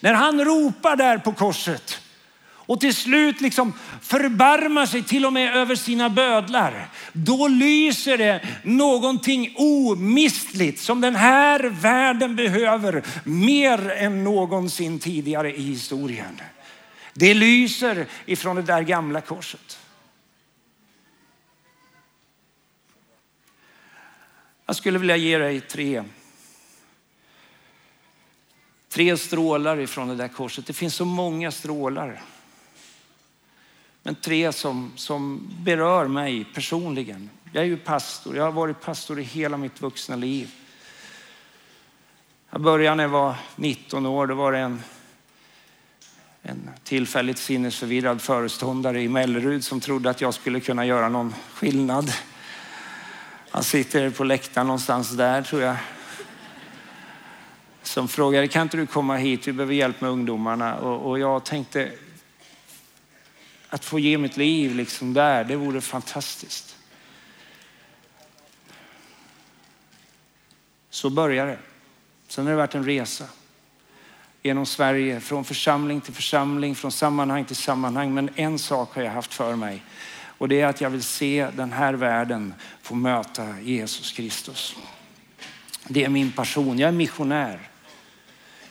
När 0.00 0.14
han 0.14 0.44
ropar 0.44 0.96
där 0.96 1.18
på 1.18 1.32
korset 1.32 2.00
och 2.66 2.80
till 2.80 2.94
slut 2.94 3.40
liksom 3.40 3.72
förbarmar 4.02 4.86
sig 4.86 5.02
till 5.02 5.26
och 5.26 5.32
med 5.32 5.56
över 5.56 5.74
sina 5.74 6.10
bödlar. 6.10 6.88
Då 7.12 7.48
lyser 7.48 8.18
det 8.18 8.48
någonting 8.62 9.54
omistligt 9.56 10.80
som 10.80 11.00
den 11.00 11.16
här 11.16 11.60
världen 11.60 12.36
behöver 12.36 13.02
mer 13.24 13.90
än 13.90 14.24
någonsin 14.24 14.98
tidigare 14.98 15.56
i 15.56 15.62
historien. 15.62 16.40
Det 17.14 17.34
lyser 17.34 18.06
ifrån 18.26 18.56
det 18.56 18.62
där 18.62 18.82
gamla 18.82 19.20
korset. 19.20 19.78
Jag 24.66 24.76
skulle 24.76 24.98
vilja 24.98 25.16
ge 25.16 25.38
dig 25.38 25.60
tre 25.60 26.04
Tre 28.88 29.16
strålar 29.16 29.80
ifrån 29.80 30.08
det 30.08 30.14
där 30.14 30.28
korset. 30.28 30.66
Det 30.66 30.72
finns 30.72 30.94
så 30.94 31.04
många 31.04 31.50
strålar. 31.50 32.22
Men 34.06 34.14
tre 34.14 34.52
som, 34.52 34.92
som 34.96 35.48
berör 35.62 36.08
mig 36.08 36.44
personligen. 36.54 37.30
Jag 37.52 37.62
är 37.62 37.66
ju 37.66 37.76
pastor. 37.76 38.36
Jag 38.36 38.44
har 38.44 38.52
varit 38.52 38.80
pastor 38.80 39.20
i 39.20 39.22
hela 39.22 39.56
mitt 39.56 39.80
vuxna 39.82 40.16
liv. 40.16 40.50
Jag 42.50 42.60
började 42.60 42.96
när 42.96 43.04
jag 43.04 43.08
var 43.08 43.34
19 43.56 44.06
år. 44.06 44.26
Då 44.26 44.34
var 44.34 44.52
det 44.52 44.58
en, 44.58 44.82
en 46.42 46.70
tillfälligt 46.84 47.38
sinnesförvirrad 47.38 48.22
föreståndare 48.22 49.02
i 49.02 49.08
Mellerud 49.08 49.64
som 49.64 49.80
trodde 49.80 50.10
att 50.10 50.20
jag 50.20 50.34
skulle 50.34 50.60
kunna 50.60 50.86
göra 50.86 51.08
någon 51.08 51.34
skillnad. 51.54 52.12
Han 53.50 53.62
sitter 53.62 54.10
på 54.10 54.24
läktaren 54.24 54.66
någonstans 54.66 55.10
där 55.10 55.42
tror 55.42 55.62
jag. 55.62 55.76
Som 57.82 58.08
frågade, 58.08 58.48
kan 58.48 58.62
inte 58.62 58.76
du 58.76 58.86
komma 58.86 59.16
hit? 59.16 59.48
Vi 59.48 59.52
behöver 59.52 59.74
hjälp 59.74 60.00
med 60.00 60.10
ungdomarna. 60.10 60.76
Och, 60.76 61.10
och 61.10 61.18
jag 61.18 61.44
tänkte, 61.44 61.92
att 63.68 63.84
få 63.84 63.98
ge 63.98 64.18
mitt 64.18 64.36
liv 64.36 64.74
liksom 64.74 65.14
där, 65.14 65.44
det 65.44 65.56
vore 65.56 65.80
fantastiskt. 65.80 66.76
Så 70.90 71.10
började 71.10 71.50
det. 71.50 71.58
Sen 72.28 72.44
har 72.44 72.52
det 72.52 72.56
varit 72.56 72.74
en 72.74 72.84
resa 72.84 73.24
genom 74.42 74.66
Sverige, 74.66 75.20
från 75.20 75.44
församling 75.44 76.00
till 76.00 76.14
församling, 76.14 76.74
från 76.74 76.92
sammanhang 76.92 77.44
till 77.44 77.56
sammanhang. 77.56 78.14
Men 78.14 78.30
en 78.36 78.58
sak 78.58 78.94
har 78.94 79.02
jag 79.02 79.12
haft 79.12 79.34
för 79.34 79.56
mig 79.56 79.82
och 80.38 80.48
det 80.48 80.60
är 80.60 80.66
att 80.66 80.80
jag 80.80 80.90
vill 80.90 81.02
se 81.02 81.48
den 81.56 81.72
här 81.72 81.94
världen 81.94 82.54
få 82.82 82.94
möta 82.94 83.60
Jesus 83.60 84.12
Kristus. 84.12 84.76
Det 85.88 86.04
är 86.04 86.08
min 86.08 86.32
passion. 86.32 86.78
Jag 86.78 86.88
är 86.88 86.92
missionär. 86.92 87.68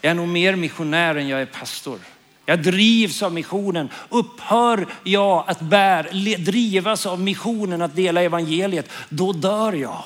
Jag 0.01 0.11
är 0.11 0.15
nog 0.15 0.27
mer 0.27 0.55
missionär 0.55 1.15
än 1.15 1.27
jag 1.27 1.41
är 1.41 1.45
pastor. 1.45 1.99
Jag 2.45 2.63
drivs 2.63 3.23
av 3.23 3.33
missionen. 3.33 3.89
Upphör 4.09 4.87
jag 5.03 5.43
att 5.47 5.59
bär, 5.59 6.37
drivas 6.37 7.05
av 7.05 7.19
missionen 7.19 7.81
att 7.81 7.95
dela 7.95 8.21
evangeliet, 8.21 8.89
då 9.09 9.33
dör 9.33 9.73
jag. 9.73 10.03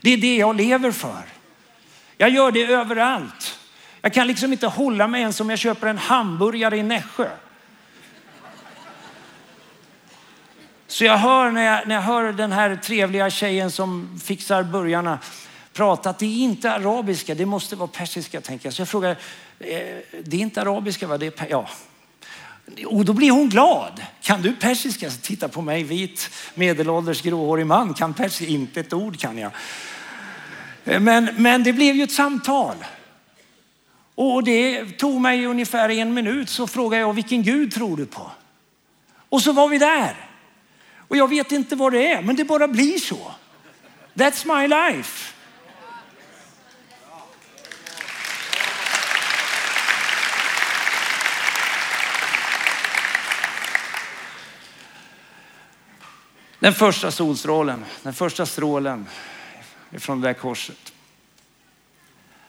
Det 0.00 0.10
är 0.10 0.16
det 0.16 0.36
jag 0.36 0.56
lever 0.56 0.92
för. 0.92 1.22
Jag 2.16 2.30
gör 2.30 2.50
det 2.50 2.64
överallt. 2.64 3.58
Jag 4.00 4.12
kan 4.12 4.26
liksom 4.26 4.52
inte 4.52 4.66
hålla 4.66 5.08
mig 5.08 5.20
ens 5.20 5.40
om 5.40 5.50
jag 5.50 5.58
köper 5.58 5.86
en 5.86 5.98
hamburgare 5.98 6.76
i 6.76 6.82
Nässjö. 6.82 7.28
Så 10.86 11.04
jag 11.04 11.16
hör 11.16 11.50
när 11.50 11.62
jag, 11.62 11.88
när 11.88 11.94
jag 11.94 12.02
hör 12.02 12.32
den 12.32 12.52
här 12.52 12.76
trevliga 12.76 13.30
tjejen 13.30 13.70
som 13.70 14.20
fixar 14.24 14.62
burgarna 14.62 15.18
pratat. 15.80 16.18
det 16.18 16.26
är 16.26 16.44
inte 16.44 16.72
arabiska, 16.72 17.34
det 17.34 17.46
måste 17.46 17.76
vara 17.76 17.88
persiska 17.88 18.40
tänker 18.40 18.66
jag. 18.66 18.74
Så 18.74 18.80
jag 18.80 18.88
frågar, 18.88 19.10
eh, 19.10 19.16
det 20.24 20.36
är 20.36 20.40
inte 20.40 20.60
arabiska 20.60 21.06
va? 21.06 21.18
Det 21.18 21.40
är, 21.40 21.46
ja. 21.50 21.68
Och 22.86 23.04
då 23.04 23.12
blir 23.12 23.30
hon 23.30 23.48
glad. 23.48 24.02
Kan 24.20 24.42
du 24.42 24.56
persiska? 24.56 25.10
Titta 25.10 25.48
på 25.48 25.62
mig, 25.62 25.82
vit 25.82 26.30
medelålders 26.54 27.22
gråhårig 27.22 27.66
man. 27.66 27.94
Kan 27.94 28.14
persiska? 28.14 28.46
Inte 28.52 28.80
ett 28.80 28.92
ord 28.92 29.18
kan 29.18 29.38
jag. 29.38 29.52
Eh, 30.84 31.00
men, 31.00 31.30
men 31.36 31.62
det 31.62 31.72
blev 31.72 31.96
ju 31.96 32.02
ett 32.02 32.12
samtal. 32.12 32.76
Och 34.14 34.44
det 34.44 34.84
tog 34.84 35.20
mig 35.20 35.46
ungefär 35.46 35.88
en 35.88 36.14
minut 36.14 36.48
så 36.48 36.66
frågade 36.66 37.00
jag 37.00 37.12
vilken 37.12 37.42
Gud 37.42 37.72
tror 37.72 37.96
du 37.96 38.06
på? 38.06 38.30
Och 39.28 39.42
så 39.42 39.52
var 39.52 39.68
vi 39.68 39.78
där. 39.78 40.16
Och 41.08 41.16
jag 41.16 41.28
vet 41.28 41.52
inte 41.52 41.76
vad 41.76 41.92
det 41.92 42.12
är, 42.12 42.22
men 42.22 42.36
det 42.36 42.44
bara 42.44 42.68
blir 42.68 42.98
så. 42.98 43.32
That's 44.14 44.60
my 44.60 44.68
life. 44.68 45.39
Den 56.60 56.74
första 56.74 57.10
solstrålen, 57.10 57.84
den 58.02 58.14
första 58.14 58.46
strålen 58.46 59.06
ifrån 59.90 60.20
det 60.20 60.28
där 60.28 60.34
korset. 60.34 60.92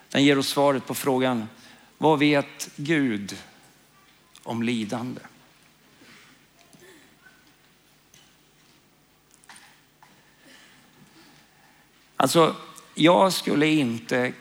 Den 0.10 0.24
ger 0.24 0.38
oss 0.38 0.48
svaret 0.48 0.86
på 0.86 0.94
frågan, 0.94 1.50
vad 1.98 2.20
vet 2.20 2.70
Gud 2.76 3.38
om 4.44 4.64
lidande? 4.64 5.22
Alltså, 12.18 12.56
jag 12.96 13.34
skulle 13.34 13.68
inte 13.68 14.34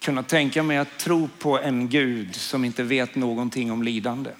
kunna 0.00 0.22
tänka 0.22 0.62
mig 0.62 0.76
att 0.76 0.98
tro 0.98 1.28
på 1.38 1.58
en 1.58 1.88
Gud 1.88 2.34
som 2.34 2.64
inte 2.64 2.82
vet 2.82 3.14
någonting 3.14 3.72
om 3.72 3.82
lidande. 3.82 4.30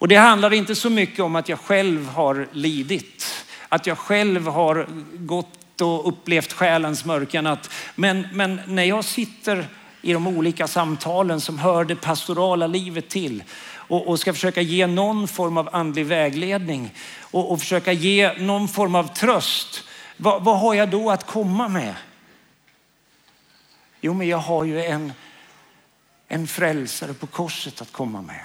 Och 0.00 0.08
det 0.08 0.16
handlar 0.16 0.52
inte 0.52 0.74
så 0.74 0.90
mycket 0.90 1.20
om 1.20 1.36
att 1.36 1.48
jag 1.48 1.60
själv 1.60 2.08
har 2.08 2.48
lidit, 2.52 3.44
att 3.68 3.86
jag 3.86 3.98
själv 3.98 4.46
har 4.46 4.86
gått 5.14 5.80
och 5.80 6.08
upplevt 6.08 6.52
själens 6.52 7.04
mörkernatt. 7.04 7.70
Men, 7.94 8.26
men 8.32 8.60
när 8.66 8.84
jag 8.84 9.04
sitter 9.04 9.66
i 10.02 10.12
de 10.12 10.26
olika 10.26 10.68
samtalen 10.68 11.40
som 11.40 11.58
hör 11.58 11.84
det 11.84 11.96
pastorala 11.96 12.66
livet 12.66 13.08
till 13.08 13.42
och, 13.72 14.08
och 14.08 14.20
ska 14.20 14.32
försöka 14.32 14.60
ge 14.60 14.86
någon 14.86 15.28
form 15.28 15.56
av 15.56 15.68
andlig 15.72 16.06
vägledning 16.06 16.94
och, 17.20 17.52
och 17.52 17.60
försöka 17.60 17.92
ge 17.92 18.32
någon 18.32 18.68
form 18.68 18.94
av 18.94 19.14
tröst. 19.14 19.84
Vad, 20.16 20.44
vad 20.44 20.58
har 20.58 20.74
jag 20.74 20.90
då 20.90 21.10
att 21.10 21.26
komma 21.26 21.68
med? 21.68 21.94
Jo, 24.00 24.14
men 24.14 24.28
jag 24.28 24.38
har 24.38 24.64
ju 24.64 24.84
en, 24.84 25.12
en 26.28 26.46
frälsare 26.46 27.14
på 27.14 27.26
korset 27.26 27.82
att 27.82 27.92
komma 27.92 28.22
med. 28.22 28.44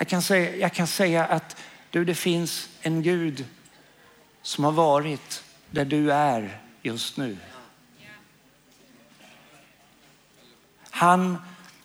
Jag 0.00 0.08
kan 0.08 0.22
säga, 0.22 0.56
jag 0.56 0.72
kan 0.72 0.86
säga 0.86 1.24
att 1.24 1.56
du, 1.90 2.04
det 2.04 2.14
finns 2.14 2.68
en 2.80 3.02
Gud 3.02 3.44
som 4.42 4.64
har 4.64 4.72
varit 4.72 5.44
där 5.70 5.84
du 5.84 6.12
är 6.12 6.60
just 6.82 7.16
nu. 7.16 7.36
Han, 10.90 11.38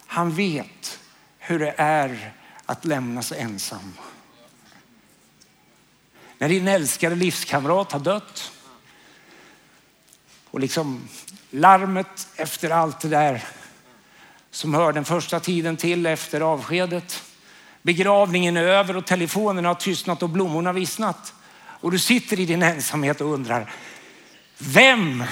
han 0.07 0.35
vet 0.35 0.99
hur 1.39 1.59
det 1.59 1.73
är 1.77 2.33
att 2.65 2.85
lämnas 2.85 3.31
ensam. 3.31 3.93
När 6.37 6.49
din 6.49 6.67
älskade 6.67 7.15
livskamrat 7.15 7.91
har 7.91 7.99
dött 7.99 8.51
och 10.51 10.59
liksom 10.59 11.07
larmet 11.51 12.27
efter 12.35 12.69
allt 12.69 12.99
det 12.99 13.09
där 13.09 13.43
som 14.51 14.73
hör 14.73 14.93
den 14.93 15.05
första 15.05 15.39
tiden 15.39 15.77
till 15.77 16.05
efter 16.05 16.41
avskedet. 16.41 17.23
Begravningen 17.85 18.57
är 18.57 18.63
över 18.63 18.97
och 18.97 19.05
telefonen 19.05 19.65
har 19.65 19.75
tystnat 19.75 20.23
och 20.23 20.29
blommorna 20.29 20.73
vissnat. 20.73 21.33
Och 21.81 21.91
du 21.91 21.99
sitter 21.99 22.39
i 22.39 22.45
din 22.45 22.63
ensamhet 22.63 23.21
och 23.21 23.33
undrar, 23.33 23.71
vem 24.57 25.23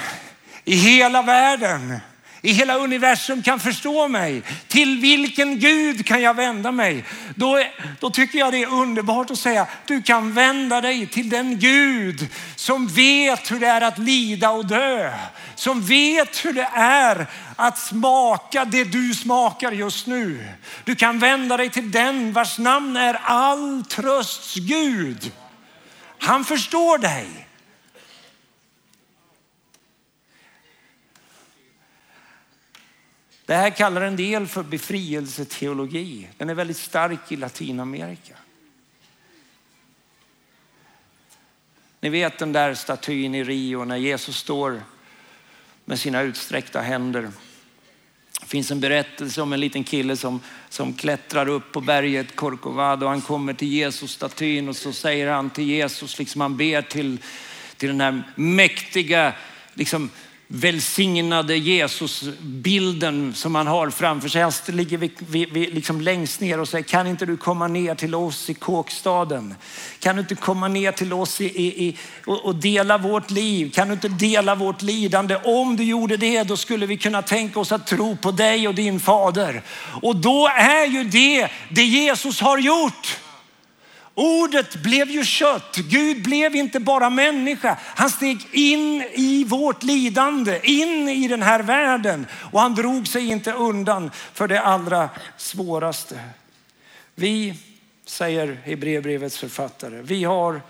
i 0.64 0.76
hela 0.76 1.22
världen 1.22 2.00
i 2.46 2.52
hela 2.52 2.78
universum 2.78 3.44
kan 3.44 3.60
förstå 3.60 4.08
mig. 4.08 4.44
Till 4.68 5.00
vilken 5.00 5.60
Gud 5.60 6.06
kan 6.06 6.22
jag 6.22 6.34
vända 6.34 6.72
mig? 6.72 7.06
Då, 7.36 7.64
då 8.00 8.10
tycker 8.10 8.40
jag 8.40 8.54
det 8.54 8.64
är 8.64 8.74
underbart 8.74 9.32
att 9.32 9.38
säga, 9.38 9.68
du 9.88 10.02
kan 10.02 10.34
vända 10.34 10.82
dig 10.82 11.08
till 11.08 11.30
den 11.30 11.60
Gud 11.60 12.28
som 12.56 12.88
vet 12.88 13.52
hur 13.52 13.60
det 13.60 13.68
är 13.68 13.82
att 13.82 13.98
lida 13.98 14.50
och 14.50 14.66
dö. 14.66 15.14
Som 15.56 15.82
vet 15.82 16.46
hur 16.46 16.54
det 16.54 16.70
är 16.74 17.28
att 17.56 17.80
smaka 17.80 18.66
det 18.66 18.84
du 18.84 19.14
smakar 19.14 19.72
just 19.72 20.08
nu. 20.08 20.48
Du 20.84 20.96
kan 20.96 21.20
vända 21.20 21.58
dig 21.58 21.70
till 21.70 21.92
den 21.92 22.34
vars 22.34 22.58
namn 22.58 22.98
är 22.98 23.14
all 23.24 23.84
trösts 23.90 24.56
Gud. 24.56 25.32
Han 26.20 26.46
förstår 26.46 26.98
dig. 26.98 27.48
Det 33.46 33.56
här 33.56 33.70
kallar 33.70 34.02
en 34.02 34.16
del 34.16 34.48
för 34.48 34.64
befrielseteologi. 34.64 36.28
Den 36.38 36.50
är 36.50 36.54
väldigt 36.54 36.78
stark 36.78 37.32
i 37.32 37.36
Latinamerika. 37.36 38.36
Ni 42.00 42.10
vet 42.10 42.40
den 42.40 42.54
där 42.54 42.74
statyn 42.74 43.36
i 43.36 43.44
Rio 43.44 43.86
när 43.86 43.98
Jesus 43.98 44.38
står 44.38 44.82
med 45.86 46.00
sina 46.00 46.22
utsträckta 46.22 46.82
händer. 46.82 47.32
Det 48.42 48.48
finns 48.48 48.72
en 48.72 48.80
berättelse 48.80 49.42
om 49.42 49.54
en 49.54 49.60
liten 49.60 49.84
kille 49.84 50.18
som, 50.18 50.40
som 50.70 50.94
klättrar 50.94 51.50
upp 51.50 51.72
på 51.72 51.82
berget 51.82 52.36
Corcovado. 52.36 53.08
Han 53.08 53.22
kommer 53.22 53.54
till 53.54 53.68
Jesus-statyn 53.68 54.70
och 54.70 54.76
så 54.76 54.94
säger 54.94 55.32
han 55.32 55.50
till 55.50 55.64
Jesus, 55.64 56.20
liksom 56.20 56.42
han 56.42 56.58
ber 56.58 56.82
till, 56.82 57.18
till 57.78 57.90
den 57.90 58.02
här 58.02 58.24
mäktiga 58.36 59.34
liksom, 59.74 60.10
välsignade 60.56 61.58
Jesusbilden 61.58 63.34
som 63.34 63.52
man 63.52 63.68
har 63.68 63.90
framför 63.90 64.30
sig. 64.30 64.42
Han 64.42 64.52
ligger 64.68 64.98
vi, 64.98 65.12
vi, 65.18 65.46
vi, 65.46 65.72
liksom 65.72 66.02
längst 66.02 66.42
ner 66.42 66.60
och 66.60 66.68
säger, 66.68 66.84
kan 66.84 67.08
inte 67.08 67.26
du 67.26 67.38
komma 67.38 67.68
ner 67.68 67.96
till 67.96 68.16
oss 68.16 68.50
i 68.50 68.54
kåkstaden? 68.54 69.56
Kan 70.00 70.16
du 70.16 70.22
inte 70.22 70.36
komma 70.36 70.68
ner 70.68 70.92
till 70.92 71.14
oss 71.14 71.42
i, 71.42 71.46
i, 71.46 71.88
i 71.88 71.98
och, 72.26 72.46
och, 72.46 72.56
dela 72.56 72.98
vårt 72.98 73.32
liv? 73.32 73.72
Kan 73.72 73.88
du 73.88 73.94
inte 73.94 74.08
dela 74.08 74.56
vårt 74.56 74.82
lidande? 74.82 75.36
Om 75.36 75.76
du 75.76 75.84
gjorde 75.84 76.18
det, 76.18 76.44
då 76.44 76.58
skulle 76.58 76.86
vi 76.86 76.98
kunna 76.98 77.22
tänka 77.22 77.60
oss 77.60 77.72
att 77.72 77.88
tro 77.88 78.16
på 78.16 78.32
dig 78.32 78.68
och 78.68 78.76
din 78.76 79.00
fader. 79.00 79.62
Och 80.02 80.16
då 80.16 80.48
är 80.48 80.86
ju 80.86 81.04
det 81.04 81.50
det 81.70 81.84
Jesus 81.84 82.42
har 82.42 82.58
gjort. 82.58 83.23
Ordet 84.16 84.76
blev 84.76 85.10
ju 85.10 85.24
kött. 85.24 85.76
Gud 85.76 86.24
blev 86.24 86.56
inte 86.56 86.80
bara 86.80 87.10
människa. 87.10 87.78
Han 87.82 88.10
steg 88.10 88.48
in 88.52 89.02
i 89.14 89.44
vårt 89.44 89.84
lidande, 89.84 90.60
in 90.64 91.10
i 91.10 91.28
den 91.28 91.42
här 91.42 91.64
världen 91.64 92.28
och 92.52 92.60
han 92.60 92.76
drog 92.76 93.08
sig 93.08 93.28
inte 93.28 93.52
undan 93.52 94.12
för 94.34 94.48
det 94.48 94.62
allra 94.62 95.10
svåraste. 95.38 96.20
Vi, 97.16 97.54
säger 98.06 98.58
Hebreerbrevets 98.64 99.38
författare, 99.38 100.02
vi 100.02 100.24
har 100.24 100.62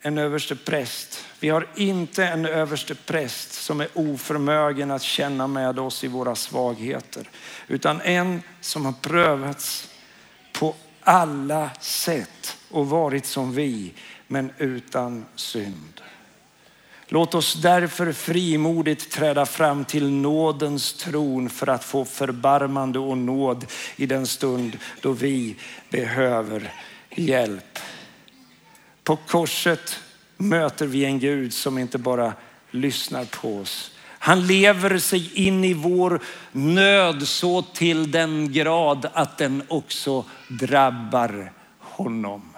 en 0.00 0.18
överste 0.18 0.56
präst. 0.56 1.24
Vi 1.40 1.48
har 1.48 1.66
inte 1.76 2.24
en 2.24 2.46
överste 2.46 2.94
präst 2.94 3.52
som 3.52 3.80
är 3.80 3.88
oförmögen 3.94 4.90
att 4.90 5.02
känna 5.02 5.46
med 5.46 5.78
oss 5.78 6.04
i 6.04 6.08
våra 6.08 6.34
svagheter, 6.34 7.30
utan 7.68 8.00
en 8.00 8.42
som 8.60 8.86
har 8.86 8.92
prövats 8.92 9.88
alla 11.08 11.70
sätt 11.80 12.56
och 12.70 12.88
varit 12.88 13.26
som 13.26 13.52
vi, 13.52 13.92
men 14.26 14.52
utan 14.58 15.24
synd. 15.34 16.00
Låt 17.06 17.34
oss 17.34 17.54
därför 17.54 18.12
frimodigt 18.12 19.10
träda 19.10 19.46
fram 19.46 19.84
till 19.84 20.10
nådens 20.10 20.92
tron 20.92 21.50
för 21.50 21.66
att 21.66 21.84
få 21.84 22.04
förbarmande 22.04 22.98
och 22.98 23.18
nåd 23.18 23.66
i 23.96 24.06
den 24.06 24.26
stund 24.26 24.78
då 25.00 25.12
vi 25.12 25.56
behöver 25.90 26.72
hjälp. 27.10 27.78
På 29.04 29.16
korset 29.16 30.00
möter 30.36 30.86
vi 30.86 31.04
en 31.04 31.18
Gud 31.18 31.54
som 31.54 31.78
inte 31.78 31.98
bara 31.98 32.32
lyssnar 32.70 33.24
på 33.24 33.58
oss 33.58 33.97
han 34.28 34.46
lever 34.46 34.98
sig 34.98 35.46
in 35.46 35.64
i 35.64 35.74
vår 35.74 36.22
nöd 36.52 37.28
så 37.28 37.62
till 37.62 38.10
den 38.10 38.52
grad 38.52 39.10
att 39.12 39.38
den 39.38 39.62
också 39.68 40.24
drabbar 40.48 41.52
honom. 41.78 42.56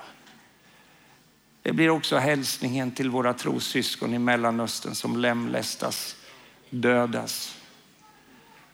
Det 1.63 1.73
blir 1.73 1.91
också 1.91 2.17
hälsningen 2.19 2.91
till 2.91 3.11
våra 3.11 3.35
trossyskon 3.35 4.15
i 4.15 4.19
Mellanöstern 4.19 4.95
som 4.95 5.17
lemlästas, 5.17 6.17
dödas 6.71 7.57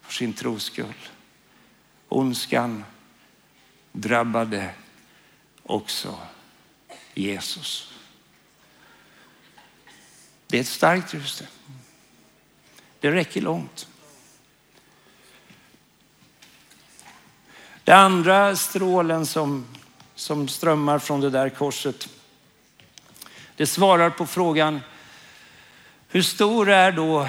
för 0.02 0.12
sin 0.12 0.32
tros 0.32 0.64
skull. 0.64 1.08
Ondskan 2.08 2.84
drabbade 3.92 4.70
också 5.62 6.18
Jesus. 7.14 7.92
Det 10.46 10.56
är 10.56 10.60
ett 10.60 10.68
starkt 10.68 11.14
ljus. 11.14 11.38
Det 11.38 11.46
det 13.00 13.10
räcker 13.10 13.40
långt. 13.40 13.88
Den 17.84 17.98
andra 17.98 18.56
strålen 18.56 19.26
som, 19.26 19.66
som 20.14 20.48
strömmar 20.48 20.98
från 20.98 21.20
det 21.20 21.30
där 21.30 21.48
korset, 21.48 22.08
det 23.56 23.66
svarar 23.66 24.10
på 24.10 24.26
frågan, 24.26 24.80
hur 26.08 26.22
stor 26.22 26.70
är 26.70 26.92
då 26.92 27.28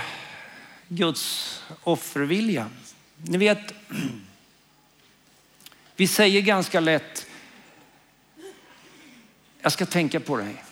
Guds 0.87 1.63
offervilja? 1.83 2.69
Ni 3.17 3.37
vet, 3.37 3.73
vi 5.95 6.07
säger 6.07 6.41
ganska 6.41 6.79
lätt, 6.79 7.25
jag 9.61 9.71
ska 9.71 9.85
tänka 9.85 10.19
på 10.19 10.37
dig. 10.37 10.63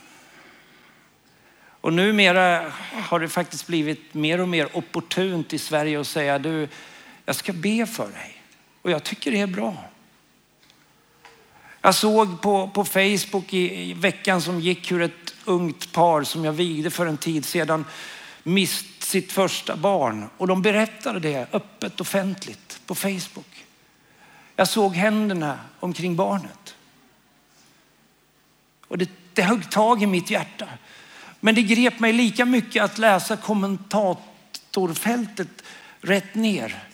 Och 1.85 1.93
numera 1.93 2.71
har 2.91 3.19
det 3.19 3.29
faktiskt 3.29 3.67
blivit 3.67 4.13
mer 4.13 4.41
och 4.41 4.49
mer 4.49 4.77
opportunt 4.77 5.53
i 5.53 5.59
Sverige 5.59 5.99
att 5.99 6.07
säga 6.07 6.39
du, 6.39 6.67
jag 7.25 7.35
ska 7.35 7.53
be 7.53 7.85
för 7.85 8.07
dig. 8.07 8.41
Och 8.81 8.91
jag 8.91 9.03
tycker 9.03 9.31
det 9.31 9.39
är 9.39 9.47
bra. 9.47 9.77
Jag 11.81 11.95
såg 11.95 12.41
på, 12.41 12.67
på 12.67 12.85
Facebook 12.85 13.53
i, 13.53 13.89
i 13.89 13.93
veckan 13.93 14.41
som 14.41 14.59
gick 14.59 14.91
hur 14.91 15.01
ett 15.01 15.35
ungt 15.45 15.91
par 15.91 16.23
som 16.23 16.45
jag 16.45 16.53
vigde 16.53 16.91
för 16.91 17.05
en 17.05 17.17
tid 17.17 17.45
sedan 17.45 17.85
mist 18.43 19.03
sitt 19.03 19.31
första 19.31 19.75
barn. 19.75 20.29
Och 20.37 20.47
de 20.47 20.61
berättade 20.61 21.19
det 21.19 21.47
öppet 21.53 22.01
offentligt 22.01 22.81
på 22.85 22.95
Facebook. 22.95 23.65
Jag 24.55 24.67
såg 24.67 24.93
händerna 24.93 25.59
omkring 25.79 26.15
barnet. 26.15 26.75
Och 28.87 28.97
det, 28.97 29.09
det 29.33 29.41
högg 29.41 29.71
tag 29.71 30.03
i 30.03 30.05
mitt 30.05 30.29
hjärta. 30.29 30.67
Men 31.39 31.55
det 31.55 31.61
grep 31.61 31.99
mig 31.99 32.13
lika 32.13 32.45
mycket 32.45 32.83
att 32.83 32.97
läsa 32.97 33.37
kommentatorfältet 33.37 35.63
rätt 36.01 36.35
ner. 36.35 36.85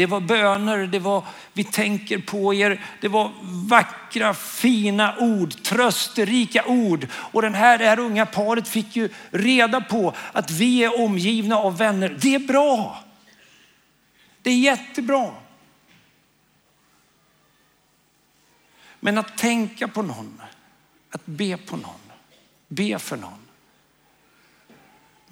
Det 0.00 0.06
var 0.06 0.20
böner, 0.20 0.78
det 0.78 0.98
var 0.98 1.24
vi 1.52 1.64
tänker 1.64 2.18
på 2.18 2.54
er, 2.54 2.84
det 3.00 3.08
var 3.08 3.32
vackra 3.68 4.34
fina 4.34 5.18
ord, 5.18 5.62
trösterika 5.62 6.64
ord. 6.66 7.06
Och 7.12 7.42
den 7.42 7.54
här, 7.54 7.78
det 7.78 7.86
här 7.86 7.98
unga 7.98 8.26
paret 8.26 8.68
fick 8.68 8.96
ju 8.96 9.08
reda 9.30 9.80
på 9.80 10.14
att 10.32 10.50
vi 10.50 10.84
är 10.84 11.00
omgivna 11.00 11.56
av 11.56 11.78
vänner. 11.78 12.16
Det 12.20 12.34
är 12.34 12.38
bra. 12.38 13.04
Det 14.42 14.50
är 14.50 14.58
jättebra. 14.58 15.34
Men 19.00 19.18
att 19.18 19.38
tänka 19.38 19.88
på 19.88 20.02
någon, 20.02 20.42
att 21.10 21.26
be 21.26 21.56
på 21.56 21.76
någon, 21.76 22.00
be 22.68 22.98
för 22.98 23.16
någon. 23.16 23.39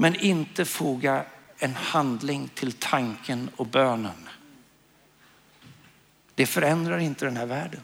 Men 0.00 0.14
inte 0.14 0.64
foga 0.64 1.24
en 1.58 1.74
handling 1.74 2.48
till 2.54 2.72
tanken 2.72 3.50
och 3.56 3.66
bönen. 3.66 4.28
Det 6.34 6.46
förändrar 6.46 6.98
inte 6.98 7.24
den 7.24 7.36
här 7.36 7.46
världen. 7.46 7.80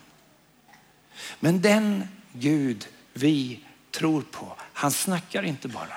Men 1.40 1.61
den 1.61 2.09
Gud 2.33 2.88
vi 3.12 3.61
tror 3.90 4.22
på, 4.22 4.57
han 4.72 4.90
snackar 4.90 5.42
inte 5.42 5.68
bara. 5.68 5.96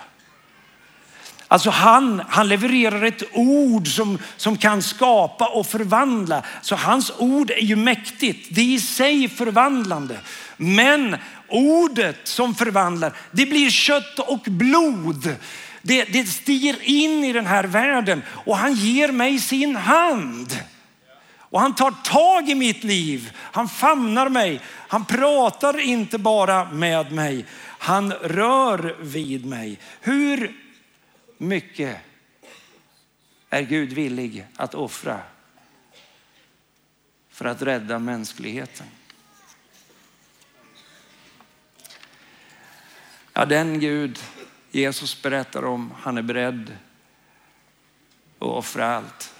Alltså 1.47 1.69
han, 1.69 2.21
han 2.29 2.47
levererar 2.47 3.03
ett 3.03 3.23
ord 3.33 3.87
som, 3.87 4.19
som 4.37 4.57
kan 4.57 4.81
skapa 4.81 5.47
och 5.47 5.67
förvandla. 5.67 6.43
Så 6.61 6.75
hans 6.75 7.11
ord 7.17 7.51
är 7.51 7.63
ju 7.63 7.75
mäktigt. 7.75 8.55
Det 8.55 8.61
är 8.61 8.75
i 8.75 8.79
sig 8.79 9.29
förvandlande. 9.29 10.19
Men 10.57 11.15
ordet 11.47 12.19
som 12.23 12.55
förvandlar, 12.55 13.13
det 13.31 13.45
blir 13.45 13.69
kött 13.69 14.19
och 14.19 14.41
blod. 14.45 15.35
Det, 15.87 16.03
det 16.03 16.25
stiger 16.25 16.81
in 16.81 17.23
i 17.23 17.33
den 17.33 17.45
här 17.45 17.63
världen 17.63 18.23
och 18.29 18.57
han 18.57 18.73
ger 18.73 19.11
mig 19.11 19.39
sin 19.39 19.75
hand. 19.75 20.59
Och 21.37 21.61
han 21.61 21.75
tar 21.75 21.91
tag 21.91 22.49
i 22.49 22.55
mitt 22.55 22.83
liv. 22.83 23.31
Han 23.37 23.69
famnar 23.69 24.29
mig. 24.29 24.61
Han 24.65 25.05
pratar 25.05 25.79
inte 25.79 26.17
bara 26.17 26.71
med 26.71 27.11
mig. 27.11 27.45
Han 27.61 28.13
rör 28.13 28.97
vid 28.99 29.45
mig. 29.45 29.79
Hur 30.01 30.55
mycket 31.37 31.97
är 33.49 33.61
Gud 33.61 33.93
villig 33.93 34.45
att 34.55 34.75
offra 34.75 35.19
för 37.31 37.45
att 37.45 37.61
rädda 37.61 37.99
mänskligheten? 37.99 38.87
Ja, 43.33 43.45
den 43.45 43.79
Gud 43.79 44.19
Jesus 44.71 45.21
berättar 45.21 45.65
om, 45.65 45.93
han 46.01 46.17
är 46.17 46.21
beredd 46.21 46.77
att 48.39 48.47
offra 48.47 48.95
allt. 48.95 49.33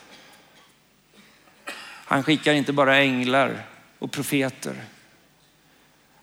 Han 2.09 2.23
skickar 2.23 2.53
inte 2.53 2.73
bara 2.73 2.97
änglar 2.97 3.63
och 3.99 4.11
profeter. 4.11 4.83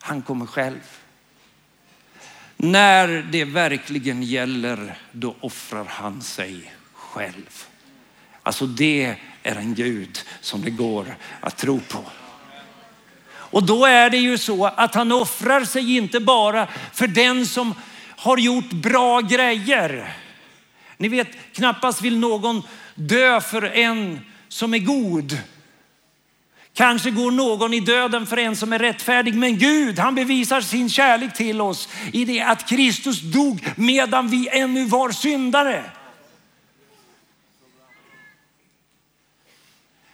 Han 0.01 0.23
kommer 0.23 0.47
själv. 0.47 0.99
När 2.57 3.09
det 3.33 3.45
verkligen 3.45 4.23
gäller, 4.23 4.99
då 5.12 5.37
offrar 5.40 5.85
han 5.85 6.23
sig 6.23 6.73
själv. 6.93 7.64
Alltså 8.43 8.67
det 8.67 9.17
är 9.43 9.57
en 9.57 9.75
Gud 9.75 10.19
som 10.40 10.62
det 10.62 10.71
går 10.71 11.17
att 11.40 11.57
tro 11.57 11.81
på. 11.81 12.05
Och 13.27 13.67
då 13.67 13.87
är 13.87 14.11
det 14.11 14.19
ju 14.19 14.38
så 14.38 14.67
att 14.67 14.95
han 14.95 15.12
offrar 15.12 15.64
sig 15.64 15.97
inte 15.97 16.21
bara 16.21 16.69
för 16.93 17.07
den 17.07 17.47
som 17.47 17.75
har 18.25 18.39
gjort 18.39 18.73
bra 18.73 19.21
grejer. 19.21 20.17
Ni 20.97 21.09
vet, 21.09 21.29
knappast 21.53 22.03
vill 22.03 22.19
någon 22.19 22.63
dö 22.95 23.41
för 23.41 23.63
en 23.63 24.21
som 24.49 24.75
är 24.75 24.79
god. 24.79 25.39
Kanske 26.73 27.11
går 27.11 27.31
någon 27.31 27.75
i 27.75 27.81
döden 27.81 28.27
för 28.27 28.37
en 28.37 28.57
som 28.57 28.73
är 28.73 28.79
rättfärdig, 28.79 29.35
men 29.35 29.59
Gud 29.59 29.99
han 29.99 30.15
bevisar 30.15 30.61
sin 30.61 30.91
kärlek 30.91 31.35
till 31.35 31.61
oss 31.61 31.89
i 32.13 32.25
det 32.25 32.41
att 32.41 32.69
Kristus 32.69 33.21
dog 33.21 33.67
medan 33.77 34.29
vi 34.29 34.49
ännu 34.49 34.85
var 34.85 35.11
syndare. 35.11 35.85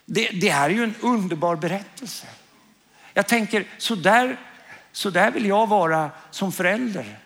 Det, 0.04 0.28
det 0.28 0.50
här 0.50 0.70
är 0.70 0.74
ju 0.74 0.84
en 0.84 0.94
underbar 1.00 1.56
berättelse. 1.56 2.26
Jag 3.14 3.28
tänker, 3.28 3.64
så 3.78 3.94
där, 3.94 4.36
så 4.92 5.10
där 5.10 5.30
vill 5.30 5.46
jag 5.46 5.66
vara 5.66 6.10
som 6.30 6.52
förälder. 6.52 7.18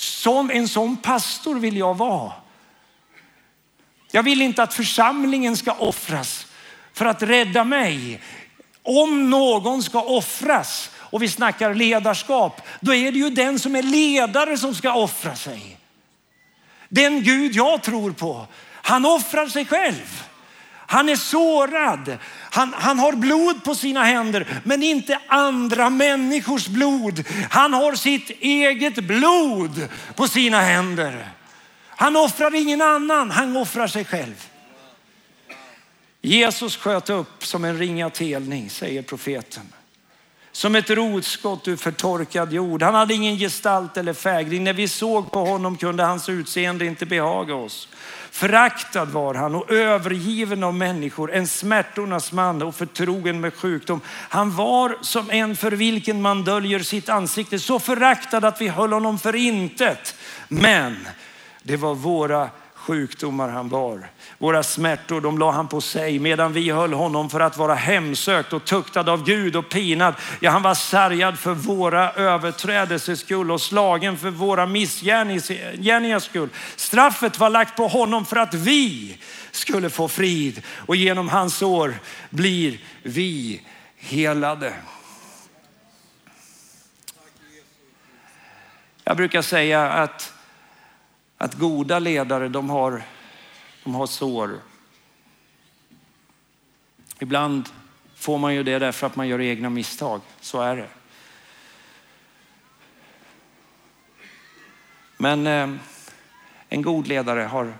Som 0.00 0.50
en 0.50 0.68
sån 0.68 0.96
pastor 0.96 1.54
vill 1.54 1.76
jag 1.76 1.96
vara. 1.96 2.32
Jag 4.10 4.22
vill 4.22 4.42
inte 4.42 4.62
att 4.62 4.74
församlingen 4.74 5.56
ska 5.56 5.72
offras 5.72 6.46
för 6.92 7.06
att 7.06 7.22
rädda 7.22 7.64
mig. 7.64 8.22
Om 8.82 9.30
någon 9.30 9.82
ska 9.82 10.02
offras 10.02 10.90
och 10.96 11.22
vi 11.22 11.28
snackar 11.28 11.74
ledarskap, 11.74 12.62
då 12.80 12.94
är 12.94 13.12
det 13.12 13.18
ju 13.18 13.30
den 13.30 13.58
som 13.58 13.76
är 13.76 13.82
ledare 13.82 14.58
som 14.58 14.74
ska 14.74 14.94
offra 14.94 15.36
sig. 15.36 15.76
Den 16.88 17.22
Gud 17.22 17.54
jag 17.54 17.82
tror 17.82 18.12
på, 18.12 18.46
han 18.72 19.06
offrar 19.06 19.46
sig 19.46 19.66
själv. 19.66 20.24
Han 20.90 21.08
är 21.08 21.16
sårad. 21.16 22.18
Han, 22.50 22.74
han 22.76 22.98
har 22.98 23.12
blod 23.12 23.64
på 23.64 23.74
sina 23.74 24.04
händer, 24.04 24.60
men 24.64 24.82
inte 24.82 25.18
andra 25.26 25.90
människors 25.90 26.66
blod. 26.68 27.24
Han 27.50 27.74
har 27.74 27.94
sitt 27.94 28.30
eget 28.40 28.94
blod 28.94 29.88
på 30.14 30.28
sina 30.28 30.60
händer. 30.60 31.28
Han 31.88 32.16
offrar 32.16 32.54
ingen 32.54 32.82
annan, 32.82 33.30
han 33.30 33.56
offrar 33.56 33.86
sig 33.86 34.04
själv. 34.04 34.46
Jesus 36.22 36.76
sköt 36.76 37.10
upp 37.10 37.46
som 37.46 37.64
en 37.64 37.78
ringa 37.78 38.10
telning, 38.10 38.70
säger 38.70 39.02
profeten. 39.02 39.72
Som 40.52 40.74
ett 40.74 40.90
rotskott 40.90 41.68
ur 41.68 41.76
förtorkad 41.76 42.52
jord. 42.52 42.82
Han 42.82 42.94
hade 42.94 43.14
ingen 43.14 43.38
gestalt 43.38 43.96
eller 43.96 44.12
fägring. 44.12 44.64
När 44.64 44.72
vi 44.72 44.88
såg 44.88 45.32
på 45.32 45.44
honom 45.44 45.76
kunde 45.76 46.02
hans 46.02 46.28
utseende 46.28 46.86
inte 46.86 47.06
behaga 47.06 47.54
oss. 47.54 47.88
Föraktad 48.30 49.04
var 49.04 49.34
han 49.34 49.54
och 49.54 49.70
övergiven 49.70 50.64
av 50.64 50.74
människor, 50.74 51.32
en 51.32 51.46
smärtornas 51.46 52.32
man 52.32 52.62
och 52.62 52.74
förtrogen 52.74 53.40
med 53.40 53.54
sjukdom. 53.54 54.00
Han 54.06 54.56
var 54.56 54.96
som 55.00 55.30
en 55.30 55.56
för 55.56 55.72
vilken 55.72 56.22
man 56.22 56.44
döljer 56.44 56.80
sitt 56.80 57.08
ansikte, 57.08 57.58
så 57.58 57.78
föraktad 57.78 58.44
att 58.44 58.60
vi 58.60 58.68
höll 58.68 58.92
honom 58.92 59.18
för 59.18 59.34
intet. 59.34 60.16
Men 60.48 61.08
det 61.62 61.76
var 61.76 61.94
våra 61.94 62.48
sjukdomar 62.80 63.48
han 63.48 63.68
bar. 63.68 64.10
Våra 64.38 64.62
smärtor 64.62 65.20
de 65.20 65.38
la 65.38 65.50
han 65.50 65.68
på 65.68 65.80
sig 65.80 66.18
medan 66.18 66.52
vi 66.52 66.70
höll 66.70 66.92
honom 66.92 67.30
för 67.30 67.40
att 67.40 67.56
vara 67.56 67.74
hemsökt 67.74 68.52
och 68.52 68.64
tuktad 68.64 69.12
av 69.12 69.24
Gud 69.24 69.56
och 69.56 69.68
pinad. 69.68 70.14
Ja, 70.40 70.50
han 70.50 70.62
var 70.62 70.74
sargad 70.74 71.38
för 71.38 71.54
våra 71.54 72.12
överträdelsers 72.12 73.20
skull 73.20 73.50
och 73.50 73.60
slagen 73.60 74.16
för 74.16 74.30
våra 74.30 74.66
missgärningars 74.66 76.24
skull. 76.24 76.48
Straffet 76.76 77.38
var 77.38 77.50
lagt 77.50 77.76
på 77.76 77.88
honom 77.88 78.26
för 78.26 78.36
att 78.36 78.54
vi 78.54 79.18
skulle 79.50 79.90
få 79.90 80.08
frid 80.08 80.62
och 80.86 80.96
genom 80.96 81.28
hans 81.28 81.56
sår 81.56 81.94
blir 82.30 82.80
vi 83.02 83.62
helade. 83.96 84.72
Jag 89.04 89.16
brukar 89.16 89.42
säga 89.42 89.88
att 89.88 90.32
att 91.40 91.54
goda 91.54 91.98
ledare, 91.98 92.48
de 92.48 92.70
har, 92.70 93.02
de 93.84 93.94
har 93.94 94.06
sår. 94.06 94.60
Ibland 97.18 97.68
får 98.14 98.38
man 98.38 98.54
ju 98.54 98.62
det 98.62 98.78
därför 98.78 99.06
att 99.06 99.16
man 99.16 99.28
gör 99.28 99.40
egna 99.40 99.70
misstag. 99.70 100.20
Så 100.40 100.60
är 100.60 100.76
det. 100.76 100.88
Men 105.16 105.46
eh, 105.46 105.76
en 106.68 106.82
god 106.82 107.06
ledare 107.06 107.40
har 107.40 107.74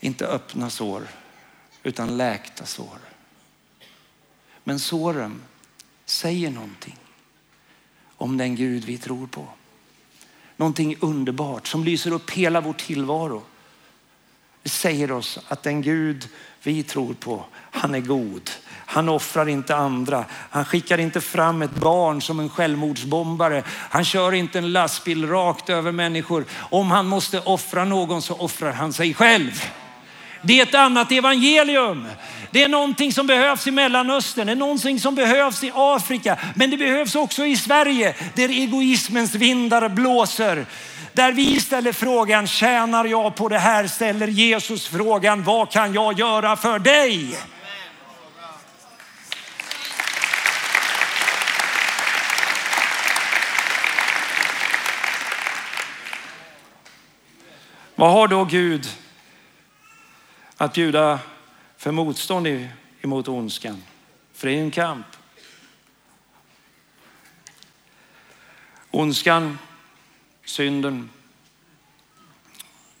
inte 0.00 0.26
öppna 0.26 0.70
sår 0.70 1.08
utan 1.82 2.16
läkta 2.16 2.66
sår. 2.66 2.98
Men 4.64 4.78
såren 4.78 5.42
säger 6.04 6.50
någonting 6.50 6.96
om 8.16 8.36
den 8.36 8.56
Gud 8.56 8.84
vi 8.84 8.98
tror 8.98 9.26
på 9.26 9.48
någonting 10.58 10.96
underbart 11.00 11.66
som 11.66 11.84
lyser 11.84 12.12
upp 12.12 12.30
hela 12.30 12.60
vår 12.60 12.72
tillvaro. 12.72 13.42
Det 14.62 14.68
säger 14.68 15.12
oss 15.12 15.38
att 15.48 15.62
den 15.62 15.82
Gud 15.82 16.28
vi 16.62 16.82
tror 16.82 17.14
på, 17.14 17.44
han 17.54 17.94
är 17.94 18.00
god. 18.00 18.50
Han 18.90 19.08
offrar 19.08 19.48
inte 19.48 19.76
andra. 19.76 20.24
Han 20.30 20.64
skickar 20.64 20.98
inte 20.98 21.20
fram 21.20 21.62
ett 21.62 21.74
barn 21.74 22.22
som 22.22 22.40
en 22.40 22.48
självmordsbombare. 22.48 23.62
Han 23.66 24.04
kör 24.04 24.32
inte 24.32 24.58
en 24.58 24.72
lastbil 24.72 25.28
rakt 25.28 25.70
över 25.70 25.92
människor. 25.92 26.44
Om 26.52 26.90
han 26.90 27.06
måste 27.06 27.40
offra 27.40 27.84
någon 27.84 28.22
så 28.22 28.34
offrar 28.34 28.72
han 28.72 28.92
sig 28.92 29.14
själv. 29.14 29.64
Det 30.42 30.60
är 30.60 30.62
ett 30.62 30.74
annat 30.74 31.12
evangelium. 31.12 32.06
Det 32.50 32.62
är 32.62 32.68
någonting 32.68 33.12
som 33.12 33.26
behövs 33.26 33.66
i 33.66 33.70
Mellanöstern, 33.70 34.46
det 34.46 34.52
är 34.52 34.56
någonting 34.56 35.00
som 35.00 35.14
behövs 35.14 35.64
i 35.64 35.72
Afrika, 35.74 36.38
men 36.54 36.70
det 36.70 36.76
behövs 36.76 37.14
också 37.14 37.46
i 37.46 37.56
Sverige 37.56 38.14
där 38.34 38.48
egoismens 38.48 39.34
vindar 39.34 39.88
blåser. 39.88 40.66
Där 41.12 41.32
vi 41.32 41.60
ställer 41.60 41.92
frågan, 41.92 42.46
tjänar 42.46 43.04
jag 43.04 43.34
på 43.34 43.48
det 43.48 43.58
här? 43.58 43.86
Ställer 43.86 44.28
Jesus 44.28 44.88
frågan, 44.88 45.44
vad 45.44 45.70
kan 45.70 45.94
jag 45.94 46.18
göra 46.18 46.56
för 46.56 46.78
dig? 46.78 47.38
Vad 57.94 58.12
har 58.12 58.28
då 58.28 58.44
Gud 58.44 58.88
att 60.60 60.74
bjuda 60.74 61.18
för 61.76 61.92
motstånd 61.92 62.68
emot 63.00 63.28
ondskan? 63.28 63.82
För 64.32 64.46
det 64.46 64.54
är 64.54 64.60
en 64.60 64.70
kamp. 64.70 65.06
Ondskan, 68.90 69.58
synden, 70.44 71.10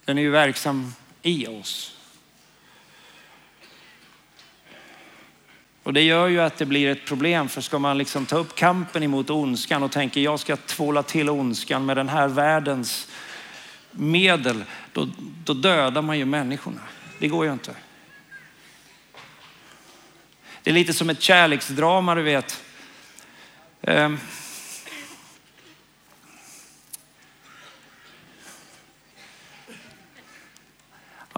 den 0.04 0.18
är 0.18 0.22
ju 0.22 0.30
verksam 0.30 0.94
i 1.22 1.46
oss. 1.46 1.94
Och 5.82 5.92
det 5.92 6.02
gör 6.02 6.28
ju 6.28 6.40
att 6.40 6.56
det 6.56 6.66
blir 6.66 6.88
ett 6.88 7.06
problem, 7.06 7.48
för 7.48 7.60
ska 7.60 7.78
man 7.78 7.98
liksom 7.98 8.26
ta 8.26 8.36
upp 8.36 8.54
kampen 8.54 9.02
emot 9.02 9.30
ondskan 9.30 9.82
och 9.82 9.92
tänker 9.92 10.20
jag 10.20 10.40
ska 10.40 10.56
tvåla 10.56 11.02
till 11.02 11.30
ondskan 11.30 11.86
med 11.86 11.96
den 11.96 12.08
här 12.08 12.28
världens 12.28 13.08
medel, 13.90 14.64
då, 14.92 15.08
då 15.44 15.54
dödar 15.54 16.02
man 16.02 16.18
ju 16.18 16.24
människorna. 16.24 16.80
Det 17.18 17.28
går 17.28 17.46
ju 17.46 17.52
inte. 17.52 17.74
Det 20.62 20.70
är 20.70 20.74
lite 20.74 20.92
som 20.92 21.10
ett 21.10 21.22
kärleksdrama, 21.22 22.14
du 22.14 22.22
vet. 22.22 22.62
Um, 23.80 24.18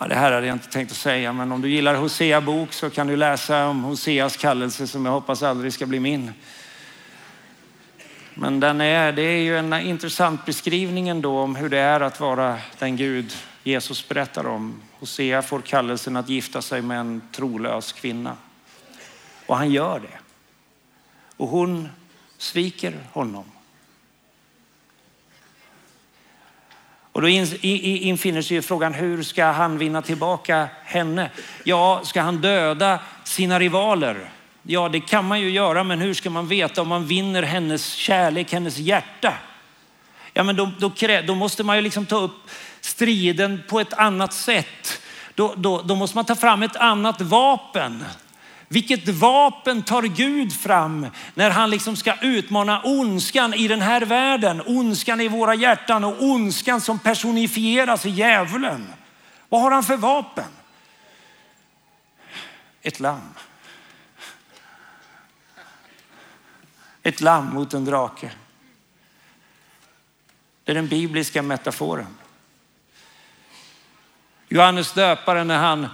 Ja, 0.03 0.09
det 0.09 0.15
här 0.15 0.33
hade 0.33 0.47
jag 0.47 0.55
inte 0.55 0.69
tänkt 0.69 0.91
att 0.91 0.97
säga, 0.97 1.33
men 1.33 1.53
om 1.53 1.61
du 1.61 1.71
gillar 1.71 1.95
Hosea 1.95 2.41
bok 2.41 2.73
så 2.73 2.91
kan 2.91 3.07
du 3.07 3.17
läsa 3.17 3.67
om 3.67 3.85
Hoseas 3.85 4.37
kallelse 4.37 4.87
som 4.87 5.07
jag 5.07 5.13
hoppas 5.13 5.43
aldrig 5.43 5.73
ska 5.73 5.87
bli 5.87 6.01
min. 6.01 6.33
Men 8.35 8.61
den 8.61 8.81
är, 8.81 9.13
det 9.13 9.23
är 9.23 9.43
ju 9.43 9.59
en 9.59 9.73
intressant 9.73 10.47
beskrivning 10.47 11.09
ändå 11.09 11.39
om 11.39 11.57
hur 11.57 11.69
det 11.69 11.79
är 11.79 12.01
att 12.01 12.21
vara 12.21 12.59
den 12.79 12.97
Gud 12.97 13.37
Jesus 13.63 14.09
berättar 14.09 14.47
om. 14.47 14.83
Hosea 15.01 15.43
får 15.43 15.61
kallelsen 15.61 16.17
att 16.17 16.29
gifta 16.29 16.63
sig 16.63 16.83
med 16.83 17.01
en 17.01 17.23
trolös 17.33 17.93
kvinna. 17.93 18.37
Och 19.47 19.57
han 19.57 19.71
gör 19.71 20.01
det. 20.01 20.19
Och 21.37 21.49
hon 21.49 21.89
sviker 22.39 22.99
honom. 23.13 23.45
Och 27.13 27.23
då 27.23 27.29
infinner 27.29 28.43
sig 28.43 28.63
frågan, 28.63 28.95
hur 28.95 29.23
ska 29.23 29.45
han 29.45 29.79
vinna 29.79 30.03
tillbaka 30.03 30.69
henne? 30.85 31.31
Ja, 31.65 32.01
ska 32.05 32.21
han 32.21 32.41
döda 32.41 32.99
sina 33.25 33.59
rivaler? 33.61 34.31
Ja, 34.63 34.89
det 34.89 35.01
kan 35.01 35.25
man 35.25 35.41
ju 35.41 35.51
göra, 35.51 35.85
men 35.85 36.01
hur 36.01 36.15
ska 36.15 36.31
man 36.31 36.49
veta 36.49 36.83
om 36.83 36.89
man 36.89 37.07
vinner 37.07 37.43
hennes 37.43 37.93
kärlek, 37.93 38.53
hennes 38.53 38.79
hjärta? 38.79 39.35
Ja, 40.33 40.43
men 40.43 40.57
då, 40.57 40.71
då, 40.79 40.93
då 41.27 41.35
måste 41.35 41.65
man 41.65 41.77
ju 41.77 41.83
liksom 41.83 42.07
ta 42.07 42.17
upp 42.17 42.51
striden 42.81 43.63
på 43.69 43.81
ett 43.81 43.93
annat 43.93 44.33
sätt. 44.33 45.03
Då, 45.35 45.55
då, 45.57 45.83
då 45.83 45.95
måste 45.95 46.17
man 46.17 46.25
ta 46.25 46.35
fram 46.37 46.63
ett 46.63 46.77
annat 46.77 47.21
vapen. 47.21 48.05
Vilket 48.69 49.09
vapen 49.09 49.83
tar 49.83 50.03
Gud 50.03 50.53
fram 50.53 51.07
när 51.35 51.51
han 51.51 51.71
liksom 51.71 51.97
ska 51.97 52.15
utmana 52.21 52.83
ondskan 52.83 53.55
i 53.55 53.69
den 53.69 53.81
här 53.81 54.01
världen? 54.01 54.63
Ondskan 54.67 55.21
i 55.21 55.29
våra 55.29 55.55
hjärtan 55.55 56.05
och 56.05 56.23
ondskan 56.23 56.81
som 56.81 56.99
personifieras 56.99 58.07
i 58.07 58.11
djävulen. 58.11 58.93
Vad 59.49 59.61
har 59.61 59.71
han 59.71 59.83
för 59.83 59.97
vapen? 59.97 60.45
Ett 62.83 63.01
lamm. 63.01 63.35
Ett 67.03 67.21
lamm 67.21 67.47
mot 67.47 67.75
en 67.75 67.85
drake. 67.85 68.31
Det 70.65 70.73
är 70.73 70.75
den 70.75 70.89
bibliska 70.89 71.43
metaforen. 71.43 72.17
Johannes 74.53 74.93
döparen 74.93 75.49
när 75.49 75.59
han, 75.59 75.87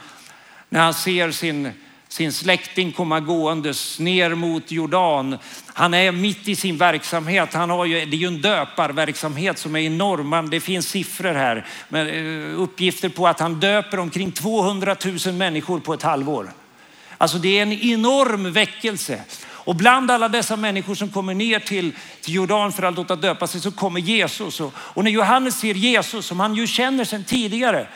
när 0.68 0.80
han 0.80 0.94
ser 0.94 1.30
sin 1.30 1.72
sin 2.16 2.32
släkting 2.32 2.92
komma 2.92 3.20
gåendes 3.20 3.98
ner 3.98 4.34
mot 4.34 4.70
Jordan. 4.70 5.38
Han 5.66 5.94
är 5.94 6.12
mitt 6.12 6.48
i 6.48 6.56
sin 6.56 6.76
verksamhet. 6.76 7.54
Han 7.54 7.70
har 7.70 7.84
ju, 7.84 8.04
det 8.06 8.16
är 8.16 8.18
ju 8.18 8.26
en 8.26 8.40
döparverksamhet 8.40 9.58
som 9.58 9.76
är 9.76 9.80
enorm. 9.80 10.50
Det 10.50 10.60
finns 10.60 10.88
siffror 10.88 11.34
här, 11.34 11.66
med 11.88 12.08
eh, 12.08 12.60
uppgifter 12.60 13.08
på 13.08 13.28
att 13.28 13.40
han 13.40 13.60
döper 13.60 13.98
omkring 13.98 14.32
200 14.32 14.96
000 15.26 15.34
människor 15.34 15.80
på 15.80 15.94
ett 15.94 16.02
halvår. 16.02 16.52
Alltså 17.18 17.38
det 17.38 17.58
är 17.58 17.62
en 17.62 17.72
enorm 17.72 18.52
väckelse. 18.52 19.20
Och 19.48 19.76
bland 19.76 20.10
alla 20.10 20.28
dessa 20.28 20.56
människor 20.56 20.94
som 20.94 21.08
kommer 21.08 21.34
ner 21.34 21.58
till, 21.58 21.92
till 22.20 22.34
Jordan 22.34 22.72
för 22.72 22.82
att 22.82 22.94
låta 22.94 23.16
döpa 23.16 23.46
sig 23.46 23.60
så 23.60 23.70
kommer 23.70 24.00
Jesus. 24.00 24.60
Och, 24.60 24.72
och 24.76 25.04
när 25.04 25.10
Johannes 25.10 25.58
ser 25.58 25.74
Jesus, 25.74 26.26
som 26.26 26.40
han 26.40 26.54
ju 26.54 26.66
känner 26.66 27.04
sedan 27.04 27.24
tidigare, 27.24 27.86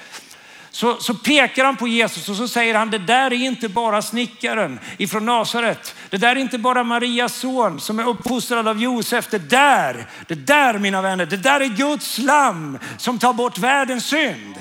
så, 0.70 0.96
så 0.96 1.14
pekar 1.14 1.64
han 1.64 1.76
på 1.76 1.88
Jesus 1.88 2.28
och 2.28 2.36
så 2.36 2.48
säger 2.48 2.74
han, 2.74 2.90
det 2.90 2.98
där 2.98 3.32
är 3.32 3.44
inte 3.44 3.68
bara 3.68 4.02
snickaren 4.02 4.80
ifrån 4.98 5.26
Nasaret. 5.26 5.94
Det 6.10 6.16
där 6.16 6.36
är 6.36 6.40
inte 6.40 6.58
bara 6.58 6.84
Marias 6.84 7.34
son 7.34 7.80
som 7.80 7.98
är 7.98 8.08
uppfostrad 8.08 8.68
av 8.68 8.82
Josef. 8.82 9.28
Det 9.30 9.50
där, 9.50 10.06
det 10.28 10.34
där 10.34 10.78
mina 10.78 11.02
vänner, 11.02 11.26
det 11.26 11.36
där 11.36 11.60
är 11.60 11.68
Guds 11.68 12.18
lamm 12.18 12.78
som 12.96 13.18
tar 13.18 13.32
bort 13.32 13.58
världens 13.58 14.06
synd. 14.06 14.54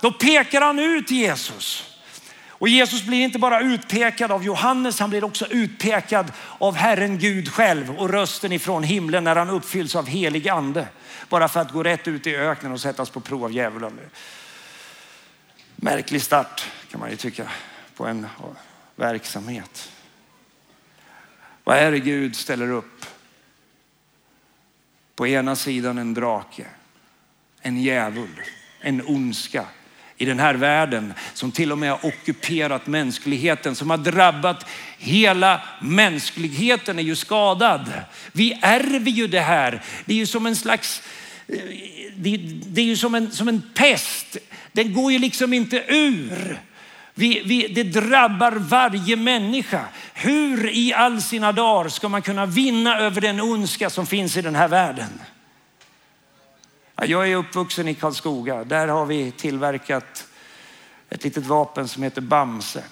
Då 0.00 0.12
pekar 0.12 0.60
han 0.60 0.78
ut 0.78 1.10
Jesus. 1.10 1.88
Och 2.48 2.68
Jesus 2.68 3.02
blir 3.02 3.20
inte 3.20 3.38
bara 3.38 3.60
utpekad 3.60 4.32
av 4.32 4.44
Johannes, 4.44 5.00
han 5.00 5.10
blir 5.10 5.24
också 5.24 5.46
utpekad 5.50 6.32
av 6.58 6.76
Herren 6.76 7.18
Gud 7.18 7.52
själv 7.52 7.90
och 7.90 8.10
rösten 8.10 8.52
ifrån 8.52 8.82
himlen 8.82 9.24
när 9.24 9.36
han 9.36 9.50
uppfylls 9.50 9.96
av 9.96 10.06
helig 10.06 10.48
ande. 10.48 10.86
Bara 11.28 11.48
för 11.48 11.60
att 11.60 11.72
gå 11.72 11.82
rätt 11.82 12.08
ut 12.08 12.26
i 12.26 12.36
öknen 12.36 12.72
och 12.72 12.80
sättas 12.80 13.10
på 13.10 13.20
prov 13.20 13.44
av 13.44 13.52
djävulen. 13.52 13.98
Märklig 15.84 16.22
start 16.22 16.64
kan 16.90 17.00
man 17.00 17.10
ju 17.10 17.16
tycka 17.16 17.48
på 17.96 18.06
en 18.06 18.26
verksamhet. 18.96 19.92
Vad 21.64 21.76
är 21.76 21.90
det 21.90 21.98
Gud 21.98 22.36
ställer 22.36 22.70
upp? 22.70 23.06
På 25.14 25.26
ena 25.26 25.56
sidan 25.56 25.98
en 25.98 26.14
drake, 26.14 26.66
en 27.60 27.82
djävul, 27.82 28.40
en 28.80 29.06
ondska 29.06 29.66
i 30.16 30.24
den 30.24 30.38
här 30.38 30.54
världen 30.54 31.14
som 31.34 31.52
till 31.52 31.72
och 31.72 31.78
med 31.78 31.90
har 31.90 32.06
ockuperat 32.06 32.86
mänskligheten, 32.86 33.74
som 33.74 33.90
har 33.90 33.98
drabbat 33.98 34.66
hela 34.98 35.62
mänskligheten 35.80 36.98
är 36.98 37.02
ju 37.02 37.16
skadad. 37.16 37.92
Vi 38.32 38.58
ärver 38.62 39.10
ju 39.10 39.26
det 39.26 39.40
här. 39.40 39.82
Det 40.04 40.12
är 40.12 40.18
ju 40.18 40.26
som 40.26 40.46
en 40.46 40.56
slags, 40.56 41.02
det, 41.46 42.80
är 42.80 42.84
ju 42.84 42.96
som 42.96 43.14
en, 43.14 43.32
som 43.32 43.48
en 43.48 43.62
pest 43.74 44.36
den 44.72 44.94
går 44.94 45.12
ju 45.12 45.18
liksom 45.18 45.52
inte 45.52 45.84
ur. 45.88 46.60
Vi, 47.14 47.42
vi, 47.44 47.68
det 47.68 47.82
drabbar 47.82 48.52
varje 48.52 49.16
människa. 49.16 49.84
Hur 50.14 50.70
i 50.70 50.92
all 50.94 51.22
sina 51.22 51.52
dagar 51.52 51.88
ska 51.88 52.08
man 52.08 52.22
kunna 52.22 52.46
vinna 52.46 52.98
över 52.98 53.20
den 53.20 53.40
ondska 53.40 53.90
som 53.90 54.06
finns 54.06 54.36
i 54.36 54.42
den 54.42 54.54
här 54.54 54.68
världen? 54.68 55.20
Jag 56.96 57.30
är 57.30 57.36
uppvuxen 57.36 57.88
i 57.88 57.94
Karlskoga. 57.94 58.64
Där 58.64 58.88
har 58.88 59.06
vi 59.06 59.30
tillverkat 59.30 60.26
ett 61.10 61.24
litet 61.24 61.46
vapen 61.46 61.88
som 61.88 62.02
heter 62.02 62.20
Bamse. 62.20 62.84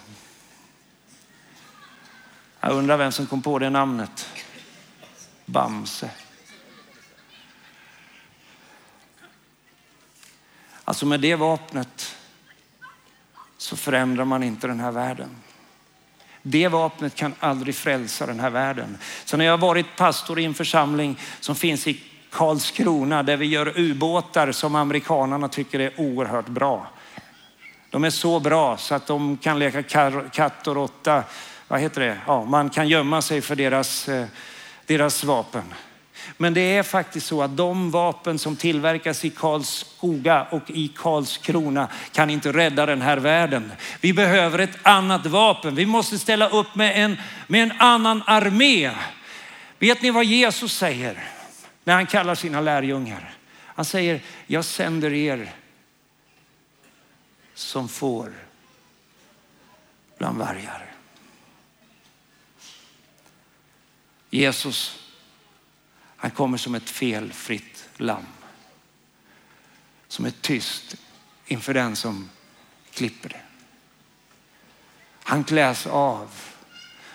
Jag 2.61 2.73
undrar 2.73 2.97
vem 2.97 3.13
som 3.13 3.27
kom 3.27 3.43
på 3.43 3.59
det 3.59 3.71
namnet. 3.71 4.29
Bamse. 5.47 6.11
Alltså 10.91 11.07
med 11.07 11.21
det 11.21 11.35
vapnet 11.35 12.17
så 13.59 13.77
förändrar 13.77 14.25
man 14.25 14.43
inte 14.43 14.67
den 14.67 14.81
här 14.81 14.91
världen. 14.91 15.29
Det 16.43 16.69
vapnet 16.69 17.15
kan 17.15 17.35
aldrig 17.41 17.75
frälsa 17.75 18.27
den 18.27 18.41
här 18.41 18.51
världen. 18.51 18.99
Så 19.25 19.37
när 19.37 19.45
jag 19.45 19.53
har 19.53 19.59
varit 19.59 19.97
pastor 19.97 20.41
i 20.41 20.45
en 20.45 20.55
församling 20.55 21.19
som 21.41 21.55
finns 21.55 21.87
i 21.87 22.01
Karlskrona 22.31 23.23
där 23.23 23.37
vi 23.37 23.47
gör 23.47 23.79
ubåtar 23.79 24.53
som 24.53 24.75
amerikanerna 24.75 25.49
tycker 25.49 25.81
är 25.81 26.01
oerhört 26.01 26.49
bra. 26.49 26.87
De 27.91 28.05
är 28.05 28.11
så 28.11 28.41
bra 28.41 28.77
så 28.77 28.95
att 28.95 29.07
de 29.07 29.37
kan 29.37 29.59
leka 29.59 29.83
katt 30.33 30.67
och 30.67 30.75
råtta. 30.75 31.23
Vad 31.69 31.81
heter 31.81 32.01
det? 32.01 32.19
Ja, 32.27 32.45
man 32.45 32.71
kan 32.71 32.89
gömma 32.89 33.23
sig 33.23 33.41
för 33.41 33.57
deras, 33.57 34.09
eh, 34.09 34.27
deras 34.87 35.25
vapen. 35.25 35.75
Men 36.37 36.55
det 36.55 36.77
är 36.77 36.83
faktiskt 36.83 37.27
så 37.27 37.43
att 37.43 37.57
de 37.57 37.91
vapen 37.91 38.39
som 38.39 38.57
tillverkas 38.57 39.25
i 39.25 39.31
Karlskoga 39.31 40.47
och 40.51 40.71
i 40.71 40.89
Karlskrona 40.89 41.89
kan 42.13 42.31
inte 42.31 42.53
rädda 42.53 42.87
den 42.87 43.03
här 43.03 43.17
världen. 43.17 43.73
Vi 44.01 44.13
behöver 44.13 44.59
ett 44.59 44.79
annat 44.83 45.27
vapen. 45.27 45.75
Vi 45.75 45.87
måste 45.87 46.19
ställa 46.19 46.49
upp 46.49 46.75
med 46.75 47.05
en, 47.05 47.17
med 47.47 47.63
en 47.63 47.73
annan 47.79 48.23
armé. 48.27 48.91
Vet 49.79 50.03
ni 50.03 50.11
vad 50.11 50.25
Jesus 50.25 50.77
säger 50.77 51.25
när 51.85 51.95
han 51.95 52.07
kallar 52.07 52.35
sina 52.35 52.61
lärjungar? 52.61 53.35
Han 53.65 53.85
säger, 53.85 54.21
jag 54.47 54.65
sänder 54.65 55.13
er 55.13 55.53
som 57.55 57.89
får 57.89 58.33
bland 60.19 60.39
vargar. 60.39 60.87
Jesus, 64.31 65.00
han 66.21 66.31
kommer 66.31 66.59
som 66.59 66.75
ett 66.75 66.91
felfritt 66.91 67.89
lamm. 67.97 68.27
Som 70.09 70.25
är 70.25 70.31
tyst 70.31 70.97
inför 71.47 71.75
den 71.75 71.97
som 71.97 72.31
klipper 72.91 73.29
det. 73.29 73.41
Han 75.23 75.45
kläs 75.45 75.87
av. 75.87 76.31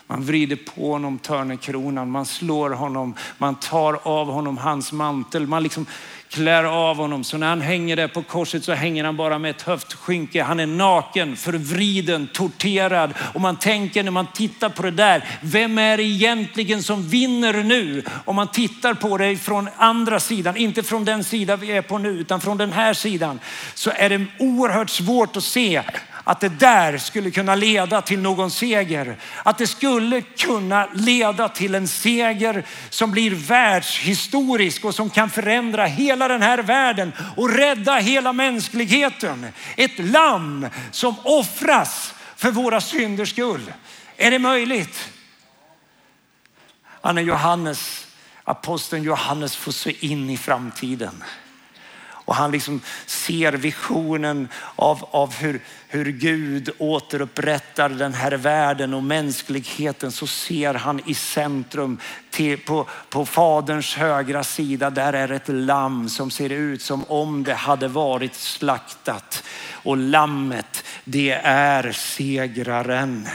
Man 0.07 0.25
vrider 0.25 0.55
på 0.55 0.91
honom 0.91 1.19
törnekronan, 1.19 2.11
man 2.11 2.25
slår 2.25 2.69
honom, 2.69 3.15
man 3.37 3.55
tar 3.55 3.99
av 4.03 4.27
honom 4.27 4.57
hans 4.57 4.91
mantel. 4.91 5.47
Man 5.47 5.63
liksom 5.63 5.85
klär 6.29 6.63
av 6.63 6.97
honom. 6.97 7.23
Så 7.23 7.37
när 7.37 7.47
han 7.47 7.61
hänger 7.61 7.95
där 7.95 8.07
på 8.07 8.23
korset 8.23 8.63
så 8.63 8.73
hänger 8.73 9.03
han 9.03 9.17
bara 9.17 9.39
med 9.39 9.51
ett 9.51 9.61
höftskynke. 9.61 10.43
Han 10.43 10.59
är 10.59 10.65
naken, 10.65 11.35
förvriden, 11.35 12.27
torterad. 12.33 13.13
Och 13.33 13.41
man 13.41 13.55
tänker 13.55 14.03
när 14.03 14.11
man 14.11 14.27
tittar 14.33 14.69
på 14.69 14.81
det 14.81 14.91
där, 14.91 15.25
vem 15.41 15.77
är 15.77 15.97
det 15.97 16.03
egentligen 16.03 16.83
som 16.83 17.07
vinner 17.07 17.63
nu? 17.63 18.03
Om 18.25 18.35
man 18.35 18.47
tittar 18.47 18.93
på 18.93 19.17
det 19.17 19.37
från 19.37 19.69
andra 19.77 20.19
sidan, 20.19 20.57
inte 20.57 20.83
från 20.83 21.05
den 21.05 21.23
sida 21.23 21.55
vi 21.55 21.71
är 21.71 21.81
på 21.81 21.97
nu, 21.97 22.09
utan 22.09 22.41
från 22.41 22.57
den 22.57 22.71
här 22.71 22.93
sidan, 22.93 23.39
så 23.73 23.91
är 23.95 24.09
det 24.09 24.25
oerhört 24.39 24.89
svårt 24.89 25.37
att 25.37 25.43
se 25.43 25.83
att 26.27 26.39
det 26.39 26.49
där 26.49 26.97
skulle 26.97 27.31
kunna 27.31 27.55
leda 27.55 28.01
till 28.01 28.19
någon 28.19 28.51
seger. 28.51 29.17
Att 29.43 29.57
det 29.57 29.67
skulle 29.67 30.21
kunna 30.21 30.89
leda 30.93 31.49
till 31.49 31.75
en 31.75 31.87
seger 31.87 32.65
som 32.89 33.11
blir 33.11 33.31
världshistorisk 33.31 34.85
och 34.85 34.95
som 34.95 35.09
kan 35.09 35.29
förändra 35.29 35.85
hela 35.85 36.27
den 36.27 36.41
här 36.41 36.57
världen 36.57 37.13
och 37.37 37.49
rädda 37.49 37.95
hela 37.95 38.33
mänskligheten. 38.33 39.47
Ett 39.77 39.99
lamm 39.99 40.67
som 40.91 41.15
offras 41.23 42.13
för 42.35 42.51
våra 42.51 42.81
synders 42.81 43.29
skull. 43.29 43.73
Är 44.17 44.31
det 44.31 44.39
möjligt? 44.39 45.09
Han 47.01 47.17
är 47.17 47.21
Johannes, 47.21 48.07
aposteln 48.43 49.03
Johannes 49.03 49.55
får 49.55 49.71
se 49.71 50.05
in 50.05 50.29
i 50.29 50.37
framtiden. 50.37 51.23
Och 52.25 52.35
han 52.35 52.51
liksom 52.51 52.81
ser 53.05 53.53
visionen 53.53 54.47
av, 54.75 55.09
av 55.11 55.33
hur, 55.33 55.61
hur 55.95 56.11
Gud 56.11 56.69
återupprättar 56.77 57.89
den 57.89 58.13
här 58.13 58.31
världen 58.31 58.93
och 58.93 59.03
mänskligheten 59.03 60.11
så 60.11 60.27
ser 60.27 60.73
han 60.73 61.01
i 61.05 61.13
centrum 61.13 61.97
till, 62.29 62.57
på, 62.57 62.87
på 63.09 63.25
faderns 63.25 63.95
högra 63.95 64.43
sida, 64.43 64.89
där 64.89 65.13
är 65.13 65.31
ett 65.31 65.47
lamm 65.47 66.09
som 66.09 66.31
ser 66.31 66.49
ut 66.49 66.81
som 66.81 67.03
om 67.03 67.43
det 67.43 67.53
hade 67.53 67.87
varit 67.87 68.35
slaktat. 68.35 69.43
Och 69.71 69.97
lammet, 69.97 70.83
det 71.03 71.31
är 71.43 71.91
segraren. 71.91 73.27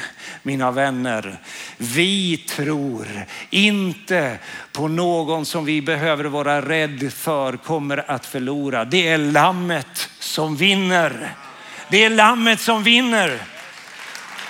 Mina 0.43 0.71
vänner, 0.71 1.41
vi 1.77 2.37
tror 2.37 3.07
inte 3.51 4.39
på 4.73 4.89
någon 4.89 5.45
som 5.45 5.65
vi 5.65 5.83
behöver 5.83 6.25
vara 6.25 6.69
rädd 6.69 7.13
för 7.13 7.57
kommer 7.57 8.11
att 8.11 8.27
förlora. 8.27 8.85
Det 8.85 9.09
är 9.09 9.19
lammet 9.19 10.09
som 10.19 10.57
vinner. 10.57 11.35
Det 11.91 12.05
är 12.05 12.11
lammet 12.11 12.61
som 12.61 12.83
vinner. 12.83 13.43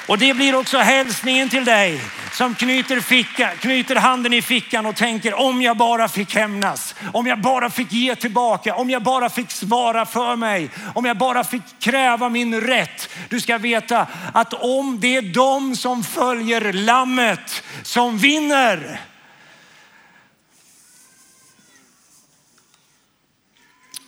Och 0.09 0.18
det 0.18 0.35
blir 0.35 0.55
också 0.55 0.79
hälsningen 0.79 1.48
till 1.48 1.64
dig 1.64 2.00
som 2.33 2.55
knyter, 2.55 3.00
ficka, 3.00 3.50
knyter 3.50 3.96
handen 3.96 4.33
i 4.33 4.42
fickan 4.42 4.87
och 4.87 4.96
tänker 4.96 5.35
om 5.35 5.62
jag 5.62 5.76
bara 5.76 6.09
fick 6.09 6.35
hämnas, 6.35 6.94
om 7.12 7.26
jag 7.26 7.40
bara 7.40 7.70
fick 7.70 7.92
ge 7.92 8.16
tillbaka, 8.16 8.74
om 8.74 8.90
jag 8.90 9.03
bara 9.03 9.31
fick 9.31 9.50
svara 9.50 10.07
för 10.07 10.37
mig, 10.37 10.70
om 10.94 11.05
jag 11.05 11.16
bara 11.16 11.44
fick 11.44 11.62
kräva 11.79 12.29
min 12.29 12.61
rätt. 12.61 13.09
Du 13.29 13.40
ska 13.40 13.59
veta 13.59 14.07
att 14.35 14.53
om 14.55 15.00
det 15.00 15.16
är 15.16 15.22
de 15.22 15.76
som 15.76 16.05
följer 16.05 16.72
lammet 16.72 17.62
som 17.83 18.18
vinner. 18.18 19.00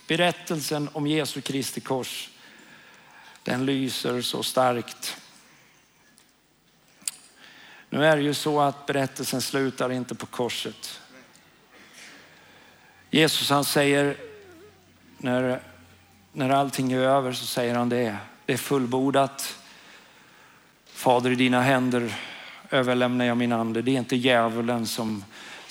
Berättelsen 0.07 0.89
om 0.93 1.07
Jesu 1.07 1.41
Kristi 1.41 1.81
kors 1.81 2.29
den 3.43 3.65
lyser 3.65 4.21
så 4.21 4.43
starkt. 4.43 5.17
Nu 7.89 8.05
är 8.05 8.17
det 8.17 8.23
ju 8.23 8.33
så 8.33 8.61
att 8.61 8.85
berättelsen 8.85 9.41
slutar 9.41 9.91
inte 9.91 10.15
på 10.15 10.25
korset. 10.25 11.01
Jesus 13.09 13.49
han 13.49 13.65
säger 13.65 14.17
när, 15.17 15.59
när 16.33 16.49
allting 16.49 16.91
är 16.91 16.99
över 16.99 17.33
så 17.33 17.45
säger 17.45 17.75
han 17.75 17.89
det. 17.89 18.17
Det 18.45 18.53
är 18.53 18.57
fullbordat. 18.57 19.57
Fader 20.85 21.31
i 21.31 21.35
dina 21.35 21.61
händer 21.61 22.15
överlämnar 22.69 23.25
jag 23.25 23.37
min 23.37 23.51
ande. 23.51 23.81
Det 23.81 23.91
är 23.91 23.97
inte 23.97 24.15
djävulen 24.15 24.85
som 24.85 25.23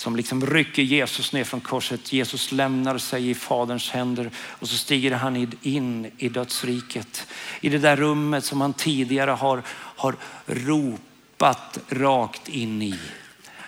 som 0.03 0.17
liksom 0.17 0.47
rycker 0.47 0.83
Jesus 0.83 1.33
ner 1.33 1.45
från 1.45 1.61
korset. 1.61 2.13
Jesus 2.13 2.53
lämnar 2.53 2.99
sig 2.99 3.31
i 3.31 3.35
faderns 3.35 3.91
händer 3.91 4.31
och 4.37 4.69
så 4.69 4.77
stiger 4.77 5.13
han 5.13 5.53
in 5.63 6.11
i 6.19 6.29
dödsriket. 6.29 7.27
I 7.61 7.69
det 7.69 7.79
där 7.79 7.97
rummet 7.97 8.45
som 8.45 8.61
han 8.61 8.73
tidigare 8.73 9.31
har, 9.31 9.63
har 9.75 10.15
ropat 10.47 11.79
rakt 11.89 12.49
in 12.49 12.83
i. 12.83 12.99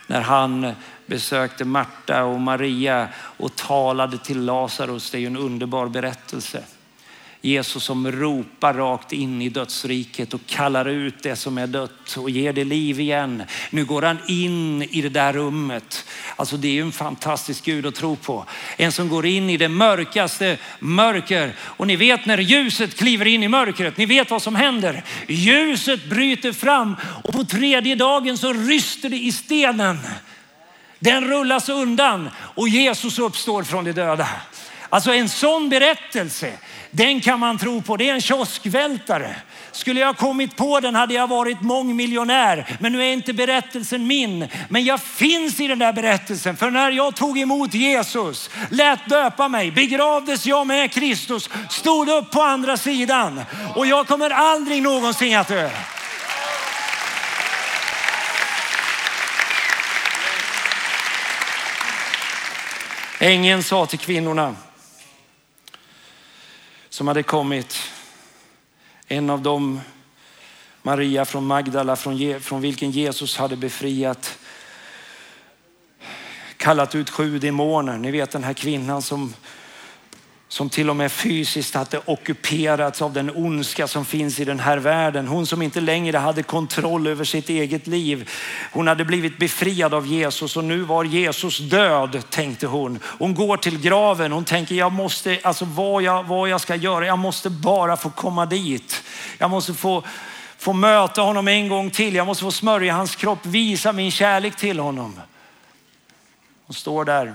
När 0.07 0.21
han 0.21 0.73
besökte 1.07 1.65
Marta 1.65 2.25
och 2.25 2.41
Maria 2.41 3.09
och 3.17 3.57
talade 3.57 4.19
till 4.19 4.45
Lazarus. 4.45 5.11
Det 5.11 5.19
är 5.19 5.21
ju 5.21 5.27
en 5.27 5.37
underbar 5.37 5.89
berättelse. 5.89 6.65
Jesus 7.45 7.85
som 7.85 8.13
ropar 8.13 8.75
rakt 8.75 9.13
in 9.13 9.43
i 9.43 9.49
dödsriket 9.49 10.35
och 10.35 10.41
kallar 10.47 10.89
ut 10.89 11.23
det 11.23 11.37
som 11.37 11.59
är 11.59 11.67
dött 11.67 12.17
och 12.17 12.31
ger 12.31 12.53
det 12.53 12.65
liv 12.65 13.01
igen. 13.01 13.43
Nu 13.71 13.85
går 13.85 14.03
han 14.03 14.19
in 14.29 14.83
i 14.83 15.03
det 15.03 15.09
där 15.09 15.33
rummet. 15.33 16.07
Alltså 16.37 16.57
det 16.57 16.69
är 16.69 16.73
ju 16.73 16.83
en 16.83 16.93
fantastisk 16.93 17.65
Gud 17.65 17.87
att 17.87 17.95
tro 17.95 18.17
på. 18.17 18.45
En 18.77 18.93
som 18.93 19.09
går 19.09 19.27
in 19.27 19.51
i 19.51 19.57
det 19.57 19.69
mörkaste 19.69 20.59
mörker. 20.79 21.53
Och 21.61 21.87
ni 21.87 21.97
vet 21.97 22.27
när 22.27 22.39
ljuset 22.39 22.97
kliver 22.97 23.27
in 23.27 23.43
i 23.43 23.49
mörkret, 23.49 23.97
ni 23.97 24.07
vet 24.07 24.31
vad 24.31 24.43
som 24.43 24.55
händer. 24.55 25.05
Ljuset 25.29 26.11
bryter 26.11 26.53
fram 26.53 26.97
och 27.25 27.33
på 27.33 27.45
tredje 27.45 27.95
dagen 27.95 28.39
så 28.39 28.53
ryster 28.53 29.09
det 29.09 29.19
i 29.19 29.33
stenen. 29.33 29.99
Den 30.99 31.25
rullas 31.25 31.69
undan 31.69 32.31
och 32.39 32.69
Jesus 32.69 33.19
uppstår 33.19 33.63
från 33.63 33.85
de 33.85 33.93
döda. 33.93 34.29
Alltså 34.89 35.13
en 35.13 35.29
sån 35.29 35.69
berättelse, 35.69 36.53
den 36.97 37.21
kan 37.21 37.41
man 37.41 37.59
tro 37.59 37.83
på. 37.83 37.97
Det 37.97 38.11
är 38.11 38.15
en 38.15 38.21
kioskvältare. 38.21 39.37
Skulle 39.73 40.01
jag 40.01 40.17
kommit 40.17 40.57
på 40.57 40.81
den 40.81 40.95
hade 40.95 41.15
jag 41.15 41.27
varit 41.27 41.61
mångmiljonär. 41.61 42.77
Men 42.81 42.93
nu 42.93 43.03
är 43.03 43.13
inte 43.13 43.33
berättelsen 43.33 44.07
min. 44.07 44.49
Men 44.69 44.85
jag 44.85 45.01
finns 45.01 45.61
i 45.61 45.69
den 45.69 45.79
där 45.79 45.93
berättelsen. 45.93 46.57
För 46.57 46.71
när 46.71 46.91
jag 46.91 47.17
tog 47.17 47.39
emot 47.39 47.75
Jesus, 47.75 48.51
lät 48.71 49.09
döpa 49.09 49.49
mig, 49.49 49.71
begravdes 49.71 50.47
jag 50.47 50.67
med 50.67 50.93
Kristus, 50.93 51.51
stod 51.71 52.09
upp 52.09 52.31
på 52.31 52.43
andra 52.43 52.77
sidan. 52.77 53.41
Och 53.75 53.87
jag 53.87 54.07
kommer 54.07 54.31
aldrig 54.31 54.83
någonsin 54.83 55.37
att 55.37 55.49
dö. 55.49 55.71
Ängeln 63.19 63.63
sa 63.63 63.87
till 63.87 63.99
kvinnorna, 63.99 64.55
som 66.95 67.09
hade 67.09 67.23
kommit. 67.23 67.77
En 69.09 69.31
av 69.31 69.43
dem, 69.43 69.81
Maria 70.83 71.25
från 71.25 71.47
Magdala, 71.47 71.97
från, 71.97 72.41
från 72.41 72.61
vilken 72.61 72.91
Jesus 72.91 73.37
hade 73.37 73.57
befriat, 73.57 74.39
kallat 76.57 76.95
ut 76.95 77.11
sju 77.11 77.39
demoner. 77.39 77.99
Ni 77.99 78.11
vet 78.11 78.31
den 78.31 78.45
här 78.45 78.53
kvinnan 78.53 79.03
som 79.03 79.35
som 80.49 80.71
till 80.71 80.91
och 80.91 80.97
med 80.97 81.13
fysiskt 81.13 81.75
hade 81.75 82.01
ockuperats 82.05 83.03
av 83.03 83.13
den 83.13 83.31
ondska 83.35 83.89
som 83.89 84.05
finns 84.05 84.41
i 84.41 84.45
den 84.45 84.61
här 84.61 84.79
världen. 84.79 85.29
Hon 85.29 85.47
som 85.47 85.63
inte 85.63 85.81
längre 85.81 86.19
hade 86.19 86.43
kontroll 86.43 87.07
över 87.07 87.25
sitt 87.25 87.49
eget 87.49 87.87
liv. 87.87 88.31
Hon 88.73 88.89
hade 88.89 89.05
blivit 89.05 89.39
befriad 89.39 89.95
av 89.95 90.07
Jesus 90.07 90.57
och 90.57 90.65
nu 90.65 90.81
var 90.81 91.05
Jesus 91.05 91.59
död 91.59 92.23
tänkte 92.31 92.67
hon. 92.67 92.99
Hon 93.03 93.35
går 93.35 93.57
till 93.57 93.81
graven. 93.81 94.33
Hon 94.33 94.45
tänker 94.45 94.75
jag 94.75 94.93
måste, 94.93 95.39
alltså 95.43 95.65
vad 95.65 96.03
jag, 96.03 96.25
vad 96.25 96.49
jag 96.49 96.61
ska 96.61 96.75
göra, 96.75 97.07
jag 97.07 97.19
måste 97.19 97.51
bara 97.51 97.97
få 97.97 98.11
komma 98.11 98.47
dit. 98.47 99.03
Jag 99.39 99.51
måste 99.51 99.75
få, 99.75 100.03
få 100.59 100.73
möta 100.73 101.23
honom 101.23 101.49
en 101.49 101.69
gång 101.69 101.91
till. 101.91 102.15
Jag 102.15 102.27
måste 102.27 102.45
få 102.45 102.51
smörja 102.51 102.95
hans 102.95 103.17
kropp, 103.17 103.47
visa 103.47 103.93
min 103.93 104.11
kärlek 104.11 104.57
till 104.57 104.79
honom. 104.79 105.21
Hon 106.67 106.75
står 106.75 107.05
där 107.05 107.35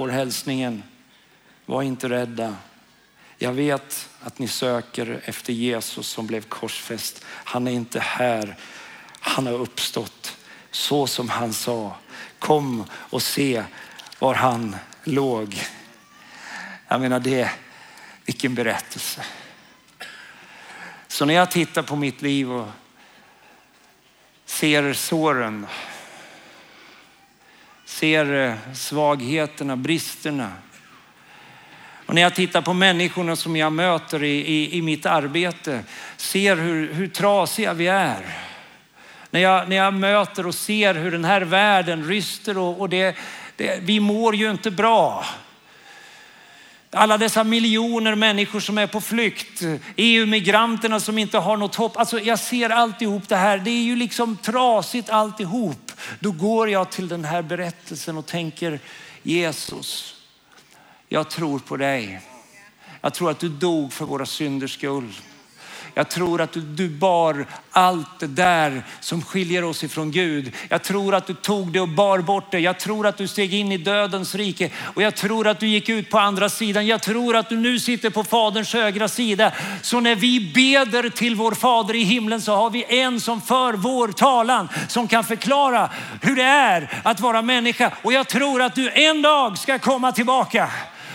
får 0.00 0.08
hälsningen, 0.08 0.82
var 1.66 1.82
inte 1.82 2.08
rädda. 2.08 2.56
Jag 3.38 3.52
vet 3.52 4.08
att 4.22 4.38
ni 4.38 4.48
söker 4.48 5.20
efter 5.24 5.52
Jesus 5.52 6.08
som 6.08 6.26
blev 6.26 6.40
korsfäst. 6.40 7.24
Han 7.26 7.66
är 7.66 7.72
inte 7.72 8.00
här. 8.00 8.56
Han 9.20 9.46
har 9.46 9.52
uppstått 9.52 10.36
så 10.70 11.06
som 11.06 11.28
han 11.28 11.52
sa. 11.52 11.96
Kom 12.38 12.84
och 12.92 13.22
se 13.22 13.64
var 14.18 14.34
han 14.34 14.76
låg. 15.04 15.62
Jag 16.88 17.00
menar 17.00 17.20
det, 17.20 17.50
vilken 18.24 18.54
berättelse. 18.54 19.24
Så 21.08 21.24
när 21.24 21.34
jag 21.34 21.50
tittar 21.50 21.82
på 21.82 21.96
mitt 21.96 22.22
liv 22.22 22.52
och 22.52 22.68
ser 24.44 24.92
såren, 24.92 25.66
ser 28.00 28.34
eh, 28.34 28.74
svagheterna, 28.74 29.76
bristerna. 29.76 30.52
Och 32.06 32.14
när 32.14 32.22
jag 32.22 32.34
tittar 32.34 32.62
på 32.62 32.72
människorna 32.72 33.36
som 33.36 33.56
jag 33.56 33.72
möter 33.72 34.22
i, 34.24 34.36
i, 34.40 34.78
i 34.78 34.82
mitt 34.82 35.06
arbete, 35.06 35.80
ser 36.16 36.56
hur, 36.56 36.92
hur 36.92 37.08
trasiga 37.08 37.72
vi 37.72 37.86
är. 37.86 38.36
När 39.30 39.40
jag, 39.40 39.68
när 39.68 39.76
jag 39.76 39.94
möter 39.94 40.46
och 40.46 40.54
ser 40.54 40.94
hur 40.94 41.10
den 41.10 41.24
här 41.24 41.40
världen 41.40 42.04
ryster 42.04 42.58
och, 42.58 42.80
och 42.80 42.88
det, 42.88 43.16
det, 43.56 43.78
vi 43.82 44.00
mår 44.00 44.34
ju 44.34 44.50
inte 44.50 44.70
bra. 44.70 45.24
Alla 46.92 47.18
dessa 47.18 47.44
miljoner 47.44 48.14
människor 48.14 48.60
som 48.60 48.78
är 48.78 48.86
på 48.86 49.00
flykt, 49.00 49.62
EU-migranterna 49.96 51.00
som 51.00 51.18
inte 51.18 51.38
har 51.38 51.56
något 51.56 51.74
hopp. 51.74 51.96
Alltså 51.96 52.20
jag 52.20 52.38
ser 52.38 52.70
alltihop 52.70 53.28
det 53.28 53.36
här. 53.36 53.58
Det 53.58 53.70
är 53.70 53.82
ju 53.82 53.96
liksom 53.96 54.36
trasigt 54.36 55.10
alltihop. 55.10 55.92
Då 56.20 56.30
går 56.30 56.70
jag 56.70 56.90
till 56.90 57.08
den 57.08 57.24
här 57.24 57.42
berättelsen 57.42 58.18
och 58.18 58.26
tänker 58.26 58.80
Jesus, 59.22 60.14
jag 61.08 61.30
tror 61.30 61.58
på 61.58 61.76
dig. 61.76 62.20
Jag 63.00 63.14
tror 63.14 63.30
att 63.30 63.40
du 63.40 63.48
dog 63.48 63.92
för 63.92 64.04
våra 64.04 64.26
synders 64.26 64.74
skull. 64.74 65.12
Jag 65.94 66.08
tror 66.08 66.40
att 66.40 66.52
du, 66.52 66.60
du 66.60 66.88
bar 66.88 67.46
allt 67.70 68.20
det 68.20 68.26
där 68.26 68.82
som 69.00 69.22
skiljer 69.22 69.64
oss 69.64 69.84
ifrån 69.84 70.10
Gud. 70.10 70.52
Jag 70.68 70.82
tror 70.82 71.14
att 71.14 71.26
du 71.26 71.34
tog 71.34 71.72
det 71.72 71.80
och 71.80 71.88
bar 71.88 72.18
bort 72.18 72.50
det. 72.50 72.58
Jag 72.58 72.78
tror 72.78 73.06
att 73.06 73.16
du 73.16 73.28
steg 73.28 73.54
in 73.54 73.72
i 73.72 73.76
dödens 73.76 74.34
rike 74.34 74.70
och 74.94 75.02
jag 75.02 75.14
tror 75.14 75.48
att 75.48 75.60
du 75.60 75.66
gick 75.66 75.88
ut 75.88 76.10
på 76.10 76.18
andra 76.18 76.48
sidan. 76.48 76.86
Jag 76.86 77.02
tror 77.02 77.36
att 77.36 77.48
du 77.48 77.56
nu 77.56 77.78
sitter 77.78 78.10
på 78.10 78.24
Faderns 78.24 78.72
högra 78.72 79.08
sida. 79.08 79.52
Så 79.82 80.00
när 80.00 80.14
vi 80.14 80.52
beder 80.54 81.08
till 81.08 81.34
vår 81.34 81.52
Fader 81.52 81.94
i 81.94 82.02
himlen 82.02 82.40
så 82.40 82.54
har 82.54 82.70
vi 82.70 82.84
en 82.88 83.20
som 83.20 83.40
för 83.40 83.72
vår 83.72 84.08
talan, 84.08 84.68
som 84.88 85.08
kan 85.08 85.24
förklara 85.24 85.90
hur 86.22 86.36
det 86.36 86.42
är 86.42 87.00
att 87.02 87.20
vara 87.20 87.42
människa. 87.42 87.92
Och 88.02 88.12
jag 88.12 88.28
tror 88.28 88.62
att 88.62 88.74
du 88.74 88.90
en 88.90 89.22
dag 89.22 89.58
ska 89.58 89.78
komma 89.78 90.12
tillbaka. 90.12 90.70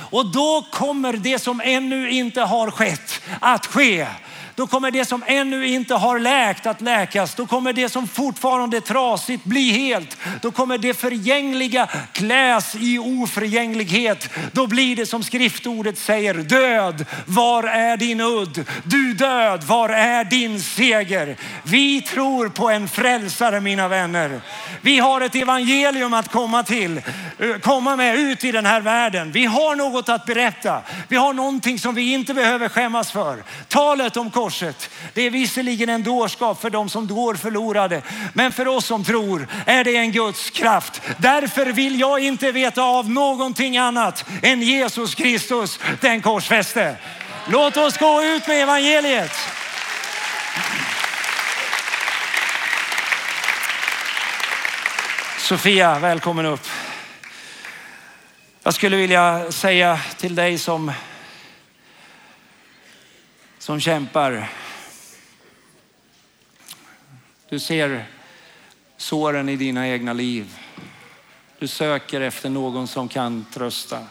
Och 0.09 0.25
då 0.25 0.67
kommer 0.71 1.13
det 1.13 1.39
som 1.39 1.61
ännu 1.61 2.09
inte 2.09 2.41
har 2.41 2.71
skett 2.71 3.21
att 3.39 3.65
ske. 3.65 4.07
Då 4.55 4.67
kommer 4.67 4.91
det 4.91 5.05
som 5.05 5.23
ännu 5.27 5.67
inte 5.67 5.93
har 5.93 6.19
läkt 6.19 6.65
att 6.65 6.81
läkas. 6.81 7.35
Då 7.35 7.45
kommer 7.45 7.73
det 7.73 7.89
som 7.89 8.07
fortfarande 8.07 8.77
är 8.77 8.81
trasigt 8.81 9.43
bli 9.43 9.71
helt. 9.71 10.17
Då 10.41 10.51
kommer 10.51 10.77
det 10.77 10.93
förgängliga 10.93 11.87
kläs 12.11 12.75
i 12.75 12.99
oförgänglighet. 12.99 14.29
Då 14.51 14.67
blir 14.67 14.95
det 14.95 15.05
som 15.05 15.23
skriftordet 15.23 15.97
säger, 15.97 16.33
död, 16.33 17.05
var 17.25 17.63
är 17.63 17.97
din 17.97 18.21
udd? 18.21 18.65
Du 18.83 19.13
död, 19.13 19.63
var 19.63 19.89
är 19.89 20.23
din 20.23 20.61
seger? 20.61 21.37
Vi 21.63 22.01
tror 22.01 22.49
på 22.49 22.69
en 22.69 22.87
frälsare 22.87 23.61
mina 23.61 23.87
vänner. 23.87 24.41
Vi 24.81 24.99
har 24.99 25.21
ett 25.21 25.35
evangelium 25.35 26.13
att 26.13 26.31
komma 26.31 26.63
till, 26.63 27.01
eh, 27.39 27.57
komma 27.61 27.95
med 27.95 28.19
ut 28.19 28.43
i 28.43 28.51
den 28.51 28.65
här 28.65 28.81
världen. 28.81 29.31
Vi 29.31 29.45
har 29.45 29.75
något 29.75 30.09
att 30.09 30.25
berätta. 30.25 30.81
Vi 31.07 31.15
har 31.15 31.33
någonting 31.33 31.79
som 31.79 31.95
vi 31.95 32.13
inte 32.13 32.33
behöver 32.33 32.69
skämmas 32.69 33.11
för. 33.11 33.43
Talet 33.67 34.17
om 34.17 34.31
korset. 34.45 34.89
Det 35.13 35.21
är 35.21 35.29
visserligen 35.29 35.89
en 35.89 36.03
dårskap 36.03 36.61
för 36.61 36.69
de 36.69 36.89
som 36.89 37.07
går 37.07 37.35
förlorade, 37.35 38.01
men 38.33 38.51
för 38.51 38.67
oss 38.67 38.85
som 38.85 39.03
tror 39.03 39.47
är 39.65 39.83
det 39.83 39.95
en 39.95 40.11
Guds 40.11 40.49
kraft. 40.49 41.01
Därför 41.17 41.65
vill 41.65 41.99
jag 41.99 42.19
inte 42.19 42.51
veta 42.51 42.83
av 42.83 43.09
någonting 43.09 43.77
annat 43.77 44.25
än 44.43 44.61
Jesus 44.61 45.15
Kristus, 45.15 45.79
den 46.01 46.21
korsfäste. 46.21 46.97
Låt 47.47 47.77
oss 47.77 47.97
gå 47.97 48.23
ut 48.23 48.47
med 48.47 48.61
evangeliet. 48.63 49.31
Sofia, 55.37 55.99
välkommen 55.99 56.45
upp. 56.45 56.67
Jag 58.63 58.73
skulle 58.73 58.95
vilja 58.97 59.51
säga 59.51 59.99
till 60.17 60.35
dig 60.35 60.57
som 60.57 60.91
som 63.65 63.79
kämpar. 63.79 64.51
Du 67.49 67.59
ser 67.59 68.05
såren 68.97 69.49
i 69.49 69.55
dina 69.55 69.87
egna 69.87 70.13
liv. 70.13 70.59
Du 71.59 71.67
söker 71.67 72.21
efter 72.21 72.49
någon 72.49 72.87
som 72.87 73.07
kan 73.07 73.45
trösta. 73.53 74.07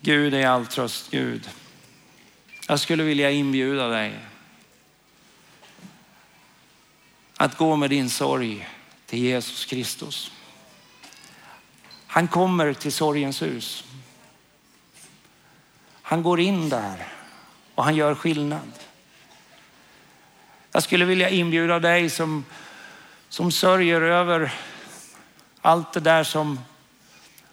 Gud 0.00 0.34
är 0.34 0.46
all 0.46 0.66
tröst 0.66 1.10
Gud. 1.10 1.50
Jag 2.68 2.80
skulle 2.80 3.02
vilja 3.02 3.30
inbjuda 3.30 3.88
dig 3.88 4.18
att 7.36 7.56
gå 7.56 7.76
med 7.76 7.90
din 7.90 8.10
sorg 8.10 8.68
till 9.06 9.18
Jesus 9.18 9.64
Kristus. 9.64 10.32
Han 12.06 12.28
kommer 12.28 12.72
till 12.72 12.92
sorgens 12.92 13.42
hus. 13.42 13.84
Han 16.02 16.22
går 16.22 16.40
in 16.40 16.68
där 16.68 17.17
och 17.78 17.84
han 17.84 17.96
gör 17.96 18.14
skillnad. 18.14 18.72
Jag 20.72 20.82
skulle 20.82 21.04
vilja 21.04 21.28
inbjuda 21.28 21.78
dig 21.78 22.10
som, 22.10 22.44
som 23.28 23.52
sörjer 23.52 24.00
över 24.00 24.54
allt 25.60 25.92
det 25.92 26.00
där 26.00 26.24
som 26.24 26.60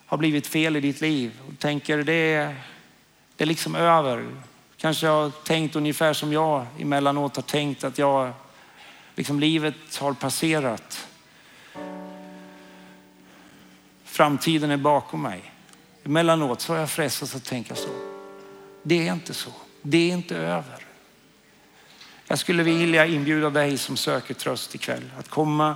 har 0.06 0.18
blivit 0.18 0.48
fel 0.48 0.76
i 0.76 0.80
ditt 0.80 1.02
liv 1.02 1.40
och 1.48 1.60
tänker 1.60 1.98
det 1.98 2.34
är, 2.34 2.56
det 3.36 3.44
är 3.44 3.46
liksom 3.46 3.76
över. 3.76 4.28
Kanske 4.78 5.08
har 5.08 5.30
tänkt 5.30 5.76
ungefär 5.76 6.14
som 6.14 6.34
jag 6.34 6.66
emellanåt 6.80 7.36
har 7.36 7.44
tänkt 7.44 7.84
att 7.84 7.98
jag, 7.98 8.34
liksom 9.16 9.40
livet 9.40 9.98
har 10.00 10.14
passerat. 10.14 11.08
Framtiden 14.04 14.72
är 14.72 14.78
bakom 14.78 15.22
mig. 15.22 15.52
Emellanåt 16.04 16.62
så 16.62 16.74
har 16.74 16.80
jag 16.80 16.90
frestats 16.90 17.36
att 17.36 17.46
tänka 17.46 17.76
så. 17.76 17.90
Det 18.84 19.08
är 19.08 19.14
inte 19.14 19.34
så. 19.34 19.52
Det 19.88 19.98
är 19.98 20.14
inte 20.14 20.38
över. 20.38 20.86
Jag 22.28 22.40
skulle 22.40 22.64
vilja 22.64 23.06
inbjuda 23.06 23.50
dig 23.50 23.78
som 23.78 23.98
söker 23.98 24.34
tröst 24.34 24.76
ikväll 24.76 25.12
att 25.20 25.30
komma 25.30 25.76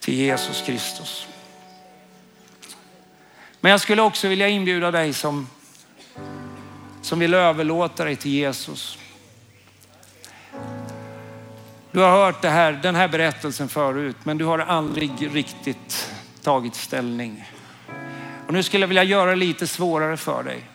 till 0.00 0.14
Jesus 0.14 0.62
Kristus. 0.66 1.26
Men 3.60 3.70
jag 3.70 3.80
skulle 3.80 4.02
också 4.02 4.28
vilja 4.28 4.48
inbjuda 4.48 4.90
dig 4.90 5.12
som, 5.12 5.48
som 7.02 7.18
vill 7.18 7.34
överlåta 7.34 8.04
dig 8.04 8.16
till 8.16 8.30
Jesus. 8.30 8.98
Du 11.92 12.00
har 12.00 12.10
hört 12.10 12.42
det 12.42 12.50
här, 12.50 12.72
den 12.72 12.94
här 12.94 13.08
berättelsen 13.08 13.68
förut, 13.68 14.16
men 14.24 14.38
du 14.38 14.44
har 14.44 14.58
aldrig 14.58 15.34
riktigt 15.34 16.12
tagit 16.42 16.74
ställning. 16.74 17.48
Och 18.46 18.52
nu 18.52 18.62
skulle 18.62 18.82
jag 18.82 18.88
vilja 18.88 19.04
göra 19.04 19.30
det 19.30 19.36
lite 19.36 19.66
svårare 19.66 20.16
för 20.16 20.42
dig. 20.42 20.71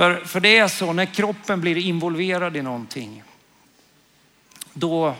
För, 0.00 0.14
för 0.24 0.40
det 0.40 0.58
är 0.58 0.68
så, 0.68 0.92
när 0.92 1.04
kroppen 1.04 1.60
blir 1.60 1.76
involverad 1.78 2.56
i 2.56 2.62
någonting, 2.62 3.22
då 4.72 5.14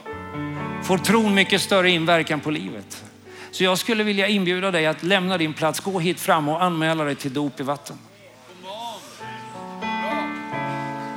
får 0.85 0.99
tron 0.99 1.35
mycket 1.35 1.61
större 1.61 1.91
inverkan 1.91 2.41
på 2.41 2.51
livet. 2.51 3.05
Så 3.51 3.64
jag 3.64 3.78
skulle 3.78 4.05
vilja 4.05 4.28
inbjuda 4.28 4.70
dig 4.70 4.87
att 4.87 5.03
lämna 5.03 5.39
din 5.39 5.53
plats, 5.53 5.81
gå 5.81 6.01
hit 6.01 6.20
fram 6.20 6.49
och 6.49 6.62
anmäla 6.62 7.05
dig 7.05 7.14
till 7.14 7.33
dop 7.33 7.61
i 7.61 7.62
vatten. 7.62 7.99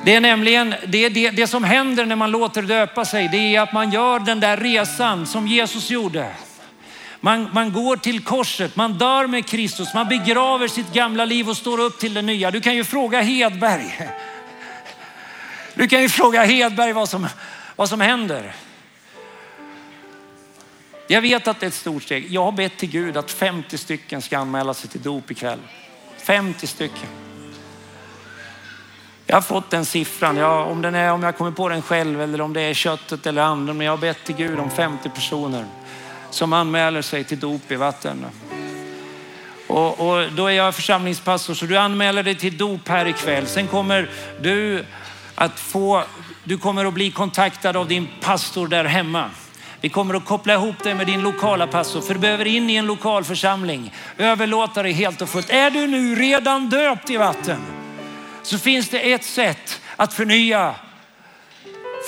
Det 0.05 0.15
är 0.15 0.21
nämligen 0.21 0.75
det, 0.87 1.09
det, 1.09 1.29
det 1.29 1.47
som 1.47 1.63
händer 1.63 2.05
när 2.05 2.15
man 2.15 2.31
låter 2.31 2.61
döpa 2.61 3.05
sig. 3.05 3.29
Det 3.31 3.55
är 3.55 3.61
att 3.61 3.73
man 3.73 3.91
gör 3.91 4.19
den 4.19 4.39
där 4.39 4.57
resan 4.57 5.25
som 5.25 5.47
Jesus 5.47 5.89
gjorde. 5.89 6.31
Man, 7.25 7.49
man 7.53 7.73
går 7.73 7.97
till 7.97 8.23
korset, 8.23 8.75
man 8.75 8.93
dör 8.93 9.27
med 9.27 9.45
Kristus, 9.45 9.93
man 9.93 10.07
begraver 10.07 10.67
sitt 10.67 10.93
gamla 10.93 11.25
liv 11.25 11.49
och 11.49 11.57
står 11.57 11.79
upp 11.79 11.99
till 11.99 12.13
det 12.13 12.21
nya. 12.21 12.51
Du 12.51 12.61
kan 12.61 12.75
ju 12.75 12.83
fråga 12.83 13.21
Hedberg. 13.21 14.09
Du 15.73 15.87
kan 15.87 16.01
ju 16.01 16.09
fråga 16.09 16.43
Hedberg 16.43 16.93
vad 16.93 17.09
som, 17.09 17.27
vad 17.75 17.89
som 17.89 18.01
händer. 18.01 18.55
Jag 21.07 21.21
vet 21.21 21.47
att 21.47 21.59
det 21.59 21.65
är 21.65 21.67
ett 21.67 21.73
stort 21.73 22.03
steg. 22.03 22.31
Jag 22.31 22.43
har 22.43 22.51
bett 22.51 22.77
till 22.77 22.89
Gud 22.89 23.17
att 23.17 23.31
50 23.31 23.77
stycken 23.77 24.21
ska 24.21 24.37
anmäla 24.37 24.73
sig 24.73 24.89
till 24.89 25.01
dop 25.01 25.31
ikväll. 25.31 25.59
50 26.17 26.67
stycken. 26.67 27.09
Jag 29.25 29.35
har 29.35 29.41
fått 29.41 29.69
den 29.69 29.85
siffran, 29.85 30.37
jag, 30.37 30.67
om, 30.67 30.81
den 30.81 30.95
är, 30.95 31.11
om 31.11 31.23
jag 31.23 31.37
kommer 31.37 31.51
på 31.51 31.69
den 31.69 31.81
själv 31.81 32.21
eller 32.21 32.41
om 32.41 32.53
det 32.53 32.61
är 32.61 32.73
köttet 32.73 33.25
eller 33.25 33.41
andra, 33.41 33.73
men 33.73 33.85
jag 33.85 33.93
har 33.93 33.97
bett 33.97 34.23
till 34.23 34.35
Gud 34.35 34.59
om 34.59 34.71
50 34.71 35.09
personer 35.09 35.65
som 36.33 36.53
anmäler 36.53 37.01
sig 37.01 37.23
till 37.23 37.39
dop 37.39 37.71
i 37.71 37.75
vatten. 37.75 38.25
Och, 39.67 39.99
och, 39.99 40.31
då 40.31 40.47
är 40.47 40.51
jag 40.51 40.75
församlingspastor 40.75 41.53
så 41.53 41.65
du 41.65 41.77
anmäler 41.77 42.23
dig 42.23 42.35
till 42.35 42.57
dop 42.57 42.87
här 42.87 43.05
ikväll. 43.05 43.47
Sen 43.47 43.67
kommer 43.67 44.09
du 44.41 44.85
att 45.35 45.59
få, 45.59 46.03
du 46.43 46.57
kommer 46.57 46.85
att 46.85 46.93
bli 46.93 47.11
kontaktad 47.11 47.77
av 47.77 47.87
din 47.87 48.07
pastor 48.21 48.67
där 48.67 48.85
hemma. 48.85 49.29
Vi 49.81 49.89
kommer 49.89 50.13
att 50.13 50.25
koppla 50.25 50.53
ihop 50.53 50.83
dig 50.83 50.95
med 50.95 51.07
din 51.07 51.21
lokala 51.21 51.67
pastor 51.67 52.01
för 52.01 52.13
du 52.13 52.19
behöver 52.19 52.47
in 52.47 52.69
i 52.69 52.75
en 52.75 52.85
lokal 52.85 53.23
församling. 53.23 53.93
Överlåta 54.17 54.83
dig 54.83 54.91
helt 54.91 55.21
och 55.21 55.29
fullt. 55.29 55.49
Är 55.49 55.71
du 55.71 55.87
nu 55.87 56.15
redan 56.15 56.69
döpt 56.69 57.09
i 57.09 57.17
vatten 57.17 57.61
så 58.43 58.57
finns 58.57 58.89
det 58.89 59.13
ett 59.13 59.23
sätt 59.23 59.81
att 59.95 60.13
förnya 60.13 60.75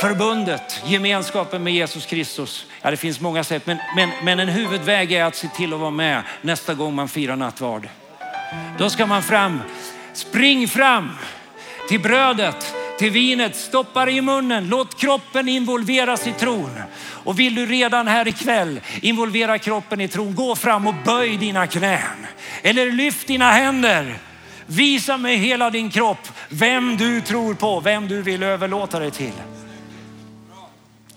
förbundet, 0.01 0.81
gemenskapen 0.85 1.63
med 1.63 1.73
Jesus 1.73 2.05
Kristus. 2.05 2.65
Ja, 2.81 2.91
det 2.91 2.97
finns 2.97 3.21
många 3.21 3.43
sätt, 3.43 3.65
men, 3.65 3.77
men, 3.95 4.09
men 4.23 4.39
en 4.39 4.49
huvudväg 4.49 5.11
är 5.11 5.23
att 5.23 5.35
se 5.35 5.47
till 5.47 5.73
att 5.73 5.79
vara 5.79 5.91
med 5.91 6.23
nästa 6.41 6.73
gång 6.73 6.95
man 6.95 7.09
firar 7.09 7.35
nattvard. 7.35 7.89
Då 8.77 8.89
ska 8.89 9.05
man 9.05 9.23
fram, 9.23 9.61
spring 10.13 10.67
fram 10.67 11.11
till 11.89 11.99
brödet, 11.99 12.75
till 12.99 13.11
vinet, 13.11 13.55
stoppa 13.55 14.05
det 14.05 14.11
i 14.11 14.21
munnen, 14.21 14.69
låt 14.69 14.99
kroppen 14.99 15.49
involveras 15.49 16.27
i 16.27 16.31
tron. 16.31 16.71
Och 16.97 17.39
vill 17.39 17.55
du 17.55 17.65
redan 17.65 18.07
här 18.07 18.27
ikväll 18.27 18.79
involvera 19.01 19.59
kroppen 19.59 20.01
i 20.01 20.07
tron, 20.07 20.35
gå 20.35 20.55
fram 20.55 20.87
och 20.87 20.95
böj 21.05 21.37
dina 21.37 21.67
knän. 21.67 22.27
Eller 22.61 22.91
lyft 22.91 23.27
dina 23.27 23.51
händer. 23.51 24.17
Visa 24.65 25.17
med 25.17 25.37
hela 25.37 25.69
din 25.69 25.89
kropp, 25.89 26.27
vem 26.49 26.97
du 26.97 27.21
tror 27.21 27.53
på, 27.53 27.79
vem 27.79 28.07
du 28.07 28.21
vill 28.21 28.43
överlåta 28.43 28.99
dig 28.99 29.11
till. 29.11 29.33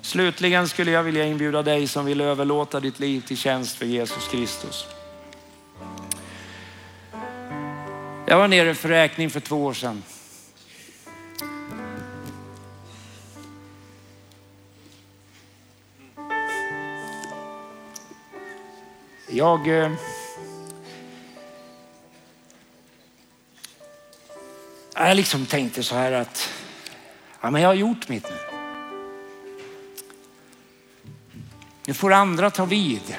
Slutligen 0.09 0.69
skulle 0.69 0.91
jag 0.91 1.03
vilja 1.03 1.25
inbjuda 1.25 1.63
dig 1.63 1.87
som 1.87 2.05
vill 2.05 2.21
överlåta 2.21 2.81
ditt 2.81 3.01
liv 3.01 3.21
till 3.21 3.37
tjänst 3.37 3.77
för 3.77 3.87
Jesus 3.87 4.29
Kristus. 4.29 4.87
Jag 8.27 8.39
var 8.39 8.49
nere 8.49 8.75
för 8.75 8.89
räkning 8.89 9.31
för 9.31 9.41
två 9.41 9.65
år 9.65 9.73
sedan. 9.73 10.03
Jag 19.31 19.69
eh, 19.69 19.93
jag 24.95 25.17
liksom 25.17 25.47
tänkte 25.47 25.83
så 25.83 25.95
här 25.95 26.13
att 26.13 26.51
ja, 27.41 27.51
men 27.51 27.63
jag 27.63 27.69
har 27.69 27.75
gjort 27.75 28.09
mitt 28.09 28.31
nu. 28.31 28.48
Nu 31.89 31.95
får 31.95 32.13
andra 32.13 32.51
ta 32.51 32.65
vid. 32.65 33.17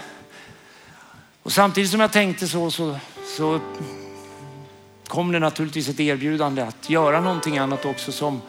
Och 1.44 1.52
samtidigt 1.52 1.92
som 1.92 2.00
jag 2.00 2.12
tänkte 2.12 2.48
så, 2.48 2.72
så, 2.72 3.00
så 3.38 3.60
kom 5.08 5.32
det 5.32 5.40
naturligtvis 5.40 5.90
ett 5.90 6.00
erbjudande 6.00 6.62
att 6.62 6.90
göra 6.90 7.22
någonting 7.22 7.58
annat 7.58 7.86
också 7.86 8.12
som, 8.12 8.42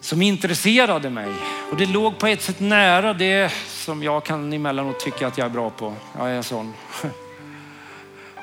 som 0.00 0.22
intresserade 0.22 1.10
mig. 1.10 1.28
Och 1.70 1.76
det 1.76 1.86
låg 1.86 2.18
på 2.18 2.26
ett 2.26 2.42
sätt 2.42 2.60
nära 2.60 3.12
det 3.12 3.52
som 3.66 4.02
jag 4.02 4.24
kan 4.24 4.52
emellanåt 4.52 5.00
tycka 5.00 5.26
att 5.26 5.38
jag 5.38 5.44
är 5.44 5.50
bra 5.50 5.70
på. 5.70 5.94
Jag 6.18 6.30
är 6.30 6.42
sån. 6.42 6.74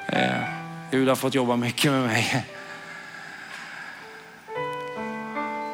Eh, 0.10 0.44
Gud 0.92 1.08
har 1.08 1.16
fått 1.16 1.36
jobba 1.36 1.56
mycket 1.56 1.92
med 1.92 2.02
mig. 2.02 2.46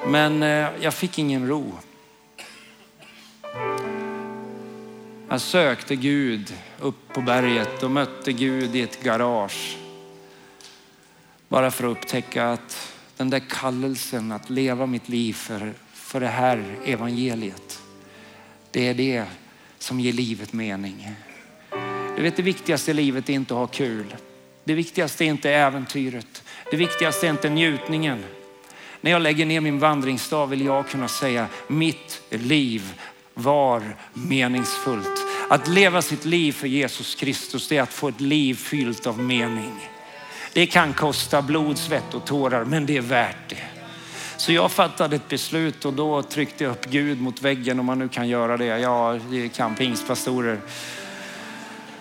Men 0.08 0.44
eh, 0.44 0.70
jag 0.80 0.94
fick 0.94 1.20
ingen 1.20 1.48
ro. 1.48 1.74
Jag 5.34 5.42
sökte 5.42 5.96
Gud 5.96 6.54
upp 6.80 7.14
på 7.14 7.22
berget 7.22 7.84
och 7.84 7.92
mötte 7.92 8.34
Gud 8.34 8.76
i 8.76 8.82
ett 8.82 9.04
garage. 9.04 9.78
Bara 11.48 11.72
för 11.72 11.92
att 11.92 11.98
upptäcka 11.98 12.50
att 12.50 12.94
den 13.18 13.30
där 13.30 13.42
kallelsen 13.50 14.32
att 14.32 14.50
leva 14.50 14.86
mitt 14.86 15.10
liv 15.10 15.34
för, 15.34 15.74
för 15.94 16.20
det 16.20 16.28
här 16.28 16.64
evangeliet. 16.86 17.82
Det 18.72 18.88
är 18.88 18.94
det 18.94 19.26
som 19.78 20.00
ger 20.00 20.14
livet 20.14 20.54
mening. 20.54 21.12
Du 22.16 22.22
vet 22.22 22.36
det 22.36 22.44
viktigaste 22.44 22.92
i 22.92 22.94
livet 22.94 23.30
är 23.30 23.34
inte 23.34 23.54
att 23.54 23.60
ha 23.60 23.68
kul. 23.68 24.16
Det 24.64 24.74
viktigaste 24.74 25.26
är 25.26 25.28
inte 25.28 25.52
äventyret. 25.52 26.44
Det 26.72 26.78
viktigaste 26.78 27.28
är 27.28 27.32
inte 27.32 27.50
njutningen. 27.50 28.24
När 29.02 29.12
jag 29.12 29.22
lägger 29.22 29.46
ner 29.46 29.62
min 29.62 29.80
vandringsstav 29.80 30.50
vill 30.50 30.66
jag 30.66 30.88
kunna 30.88 31.08
säga 31.08 31.48
mitt 31.68 32.22
liv 32.30 32.94
var 33.34 33.96
meningsfullt. 34.14 35.26
Att 35.50 35.68
leva 35.68 36.02
sitt 36.02 36.26
liv 36.26 36.52
för 36.52 36.68
Jesus 36.68 37.16
Kristus, 37.16 37.68
det 37.68 37.78
är 37.78 37.82
att 37.82 37.94
få 37.94 38.08
ett 38.08 38.22
liv 38.22 38.56
fyllt 38.56 39.08
av 39.08 39.20
mening. 39.20 39.90
Det 40.54 40.66
kan 40.66 40.94
kosta 40.94 41.42
blod, 41.42 41.78
svett 41.78 42.14
och 42.14 42.26
tårar, 42.26 42.66
men 42.66 42.86
det 42.86 42.98
är 42.98 43.02
värt 43.02 43.50
det. 43.50 43.64
Så 44.38 44.52
jag 44.52 44.72
fattade 44.72 45.16
ett 45.16 45.30
beslut 45.30 45.86
och 45.86 45.94
då 45.94 46.22
tryckte 46.22 46.64
jag 46.64 46.72
upp 46.72 46.86
Gud 46.86 47.22
mot 47.22 47.42
väggen 47.42 47.80
om 47.80 47.86
man 47.86 48.00
nu 48.00 48.10
kan 48.10 48.28
göra 48.28 48.58
det. 48.58 48.66
Ja, 48.66 49.20
det 49.30 49.50
kan 49.50 49.76
pingstpastorer. 49.76 50.60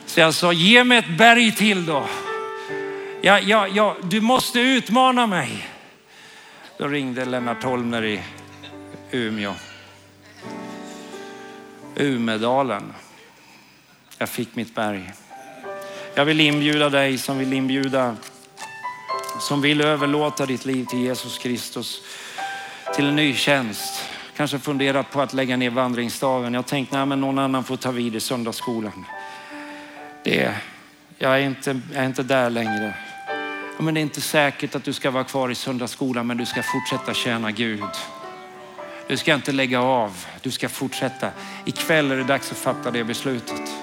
Så 0.06 0.20
jag 0.20 0.34
sa, 0.34 0.52
ge 0.52 0.84
mig 0.84 0.98
ett 0.98 1.18
berg 1.18 1.52
till 1.52 1.86
då. 1.86 2.06
Ja, 3.22 3.40
ja, 3.40 3.68
ja, 3.68 3.96
du 4.02 4.20
måste 4.20 4.60
utmana 4.60 5.26
mig. 5.26 5.68
Då 6.78 6.88
ringde 6.88 7.24
Lennart 7.24 7.62
Holmner 7.62 8.04
i 8.04 8.22
Umeå. 9.10 9.54
Umedalen. 11.96 12.92
Jag 14.18 14.28
fick 14.28 14.56
mitt 14.56 14.74
berg. 14.74 15.12
Jag 16.14 16.24
vill 16.24 16.40
inbjuda 16.40 16.90
dig 16.90 17.18
som 17.18 17.38
vill 17.38 17.52
inbjuda, 17.52 18.16
som 19.40 19.60
vill 19.60 19.80
överlåta 19.80 20.46
ditt 20.46 20.64
liv 20.64 20.84
till 20.84 20.98
Jesus 20.98 21.38
Kristus, 21.38 22.02
till 22.94 23.06
en 23.08 23.16
ny 23.16 23.34
tjänst. 23.34 24.04
Kanske 24.36 24.58
funderat 24.58 25.10
på 25.10 25.20
att 25.20 25.32
lägga 25.32 25.56
ner 25.56 25.70
vandringsstaven. 25.70 26.54
Jag 26.54 26.66
tänkte, 26.66 26.96
nej 26.96 27.06
men 27.06 27.20
någon 27.20 27.38
annan 27.38 27.64
får 27.64 27.76
ta 27.76 27.90
vid 27.90 28.16
i 28.16 28.20
söndagsskolan. 28.20 29.04
Det, 30.24 30.54
jag, 31.18 31.34
är 31.34 31.40
inte, 31.40 31.80
jag 31.92 32.02
är 32.02 32.06
inte 32.06 32.22
där 32.22 32.50
längre. 32.50 32.94
Men 33.78 33.94
det 33.94 34.00
är 34.00 34.02
inte 34.02 34.20
säkert 34.20 34.74
att 34.74 34.84
du 34.84 34.92
ska 34.92 35.10
vara 35.10 35.24
kvar 35.24 35.50
i 35.50 35.54
söndagsskolan, 35.54 36.26
men 36.26 36.36
du 36.36 36.46
ska 36.46 36.62
fortsätta 36.62 37.14
tjäna 37.14 37.50
Gud. 37.50 37.90
Du 39.08 39.16
ska 39.16 39.34
inte 39.34 39.52
lägga 39.52 39.80
av, 39.82 40.26
du 40.42 40.50
ska 40.50 40.68
fortsätta. 40.68 41.30
Ikväll 41.64 42.10
är 42.10 42.16
det 42.16 42.24
dags 42.24 42.52
att 42.52 42.58
fatta 42.58 42.90
det 42.90 43.04
beslutet. 43.04 43.81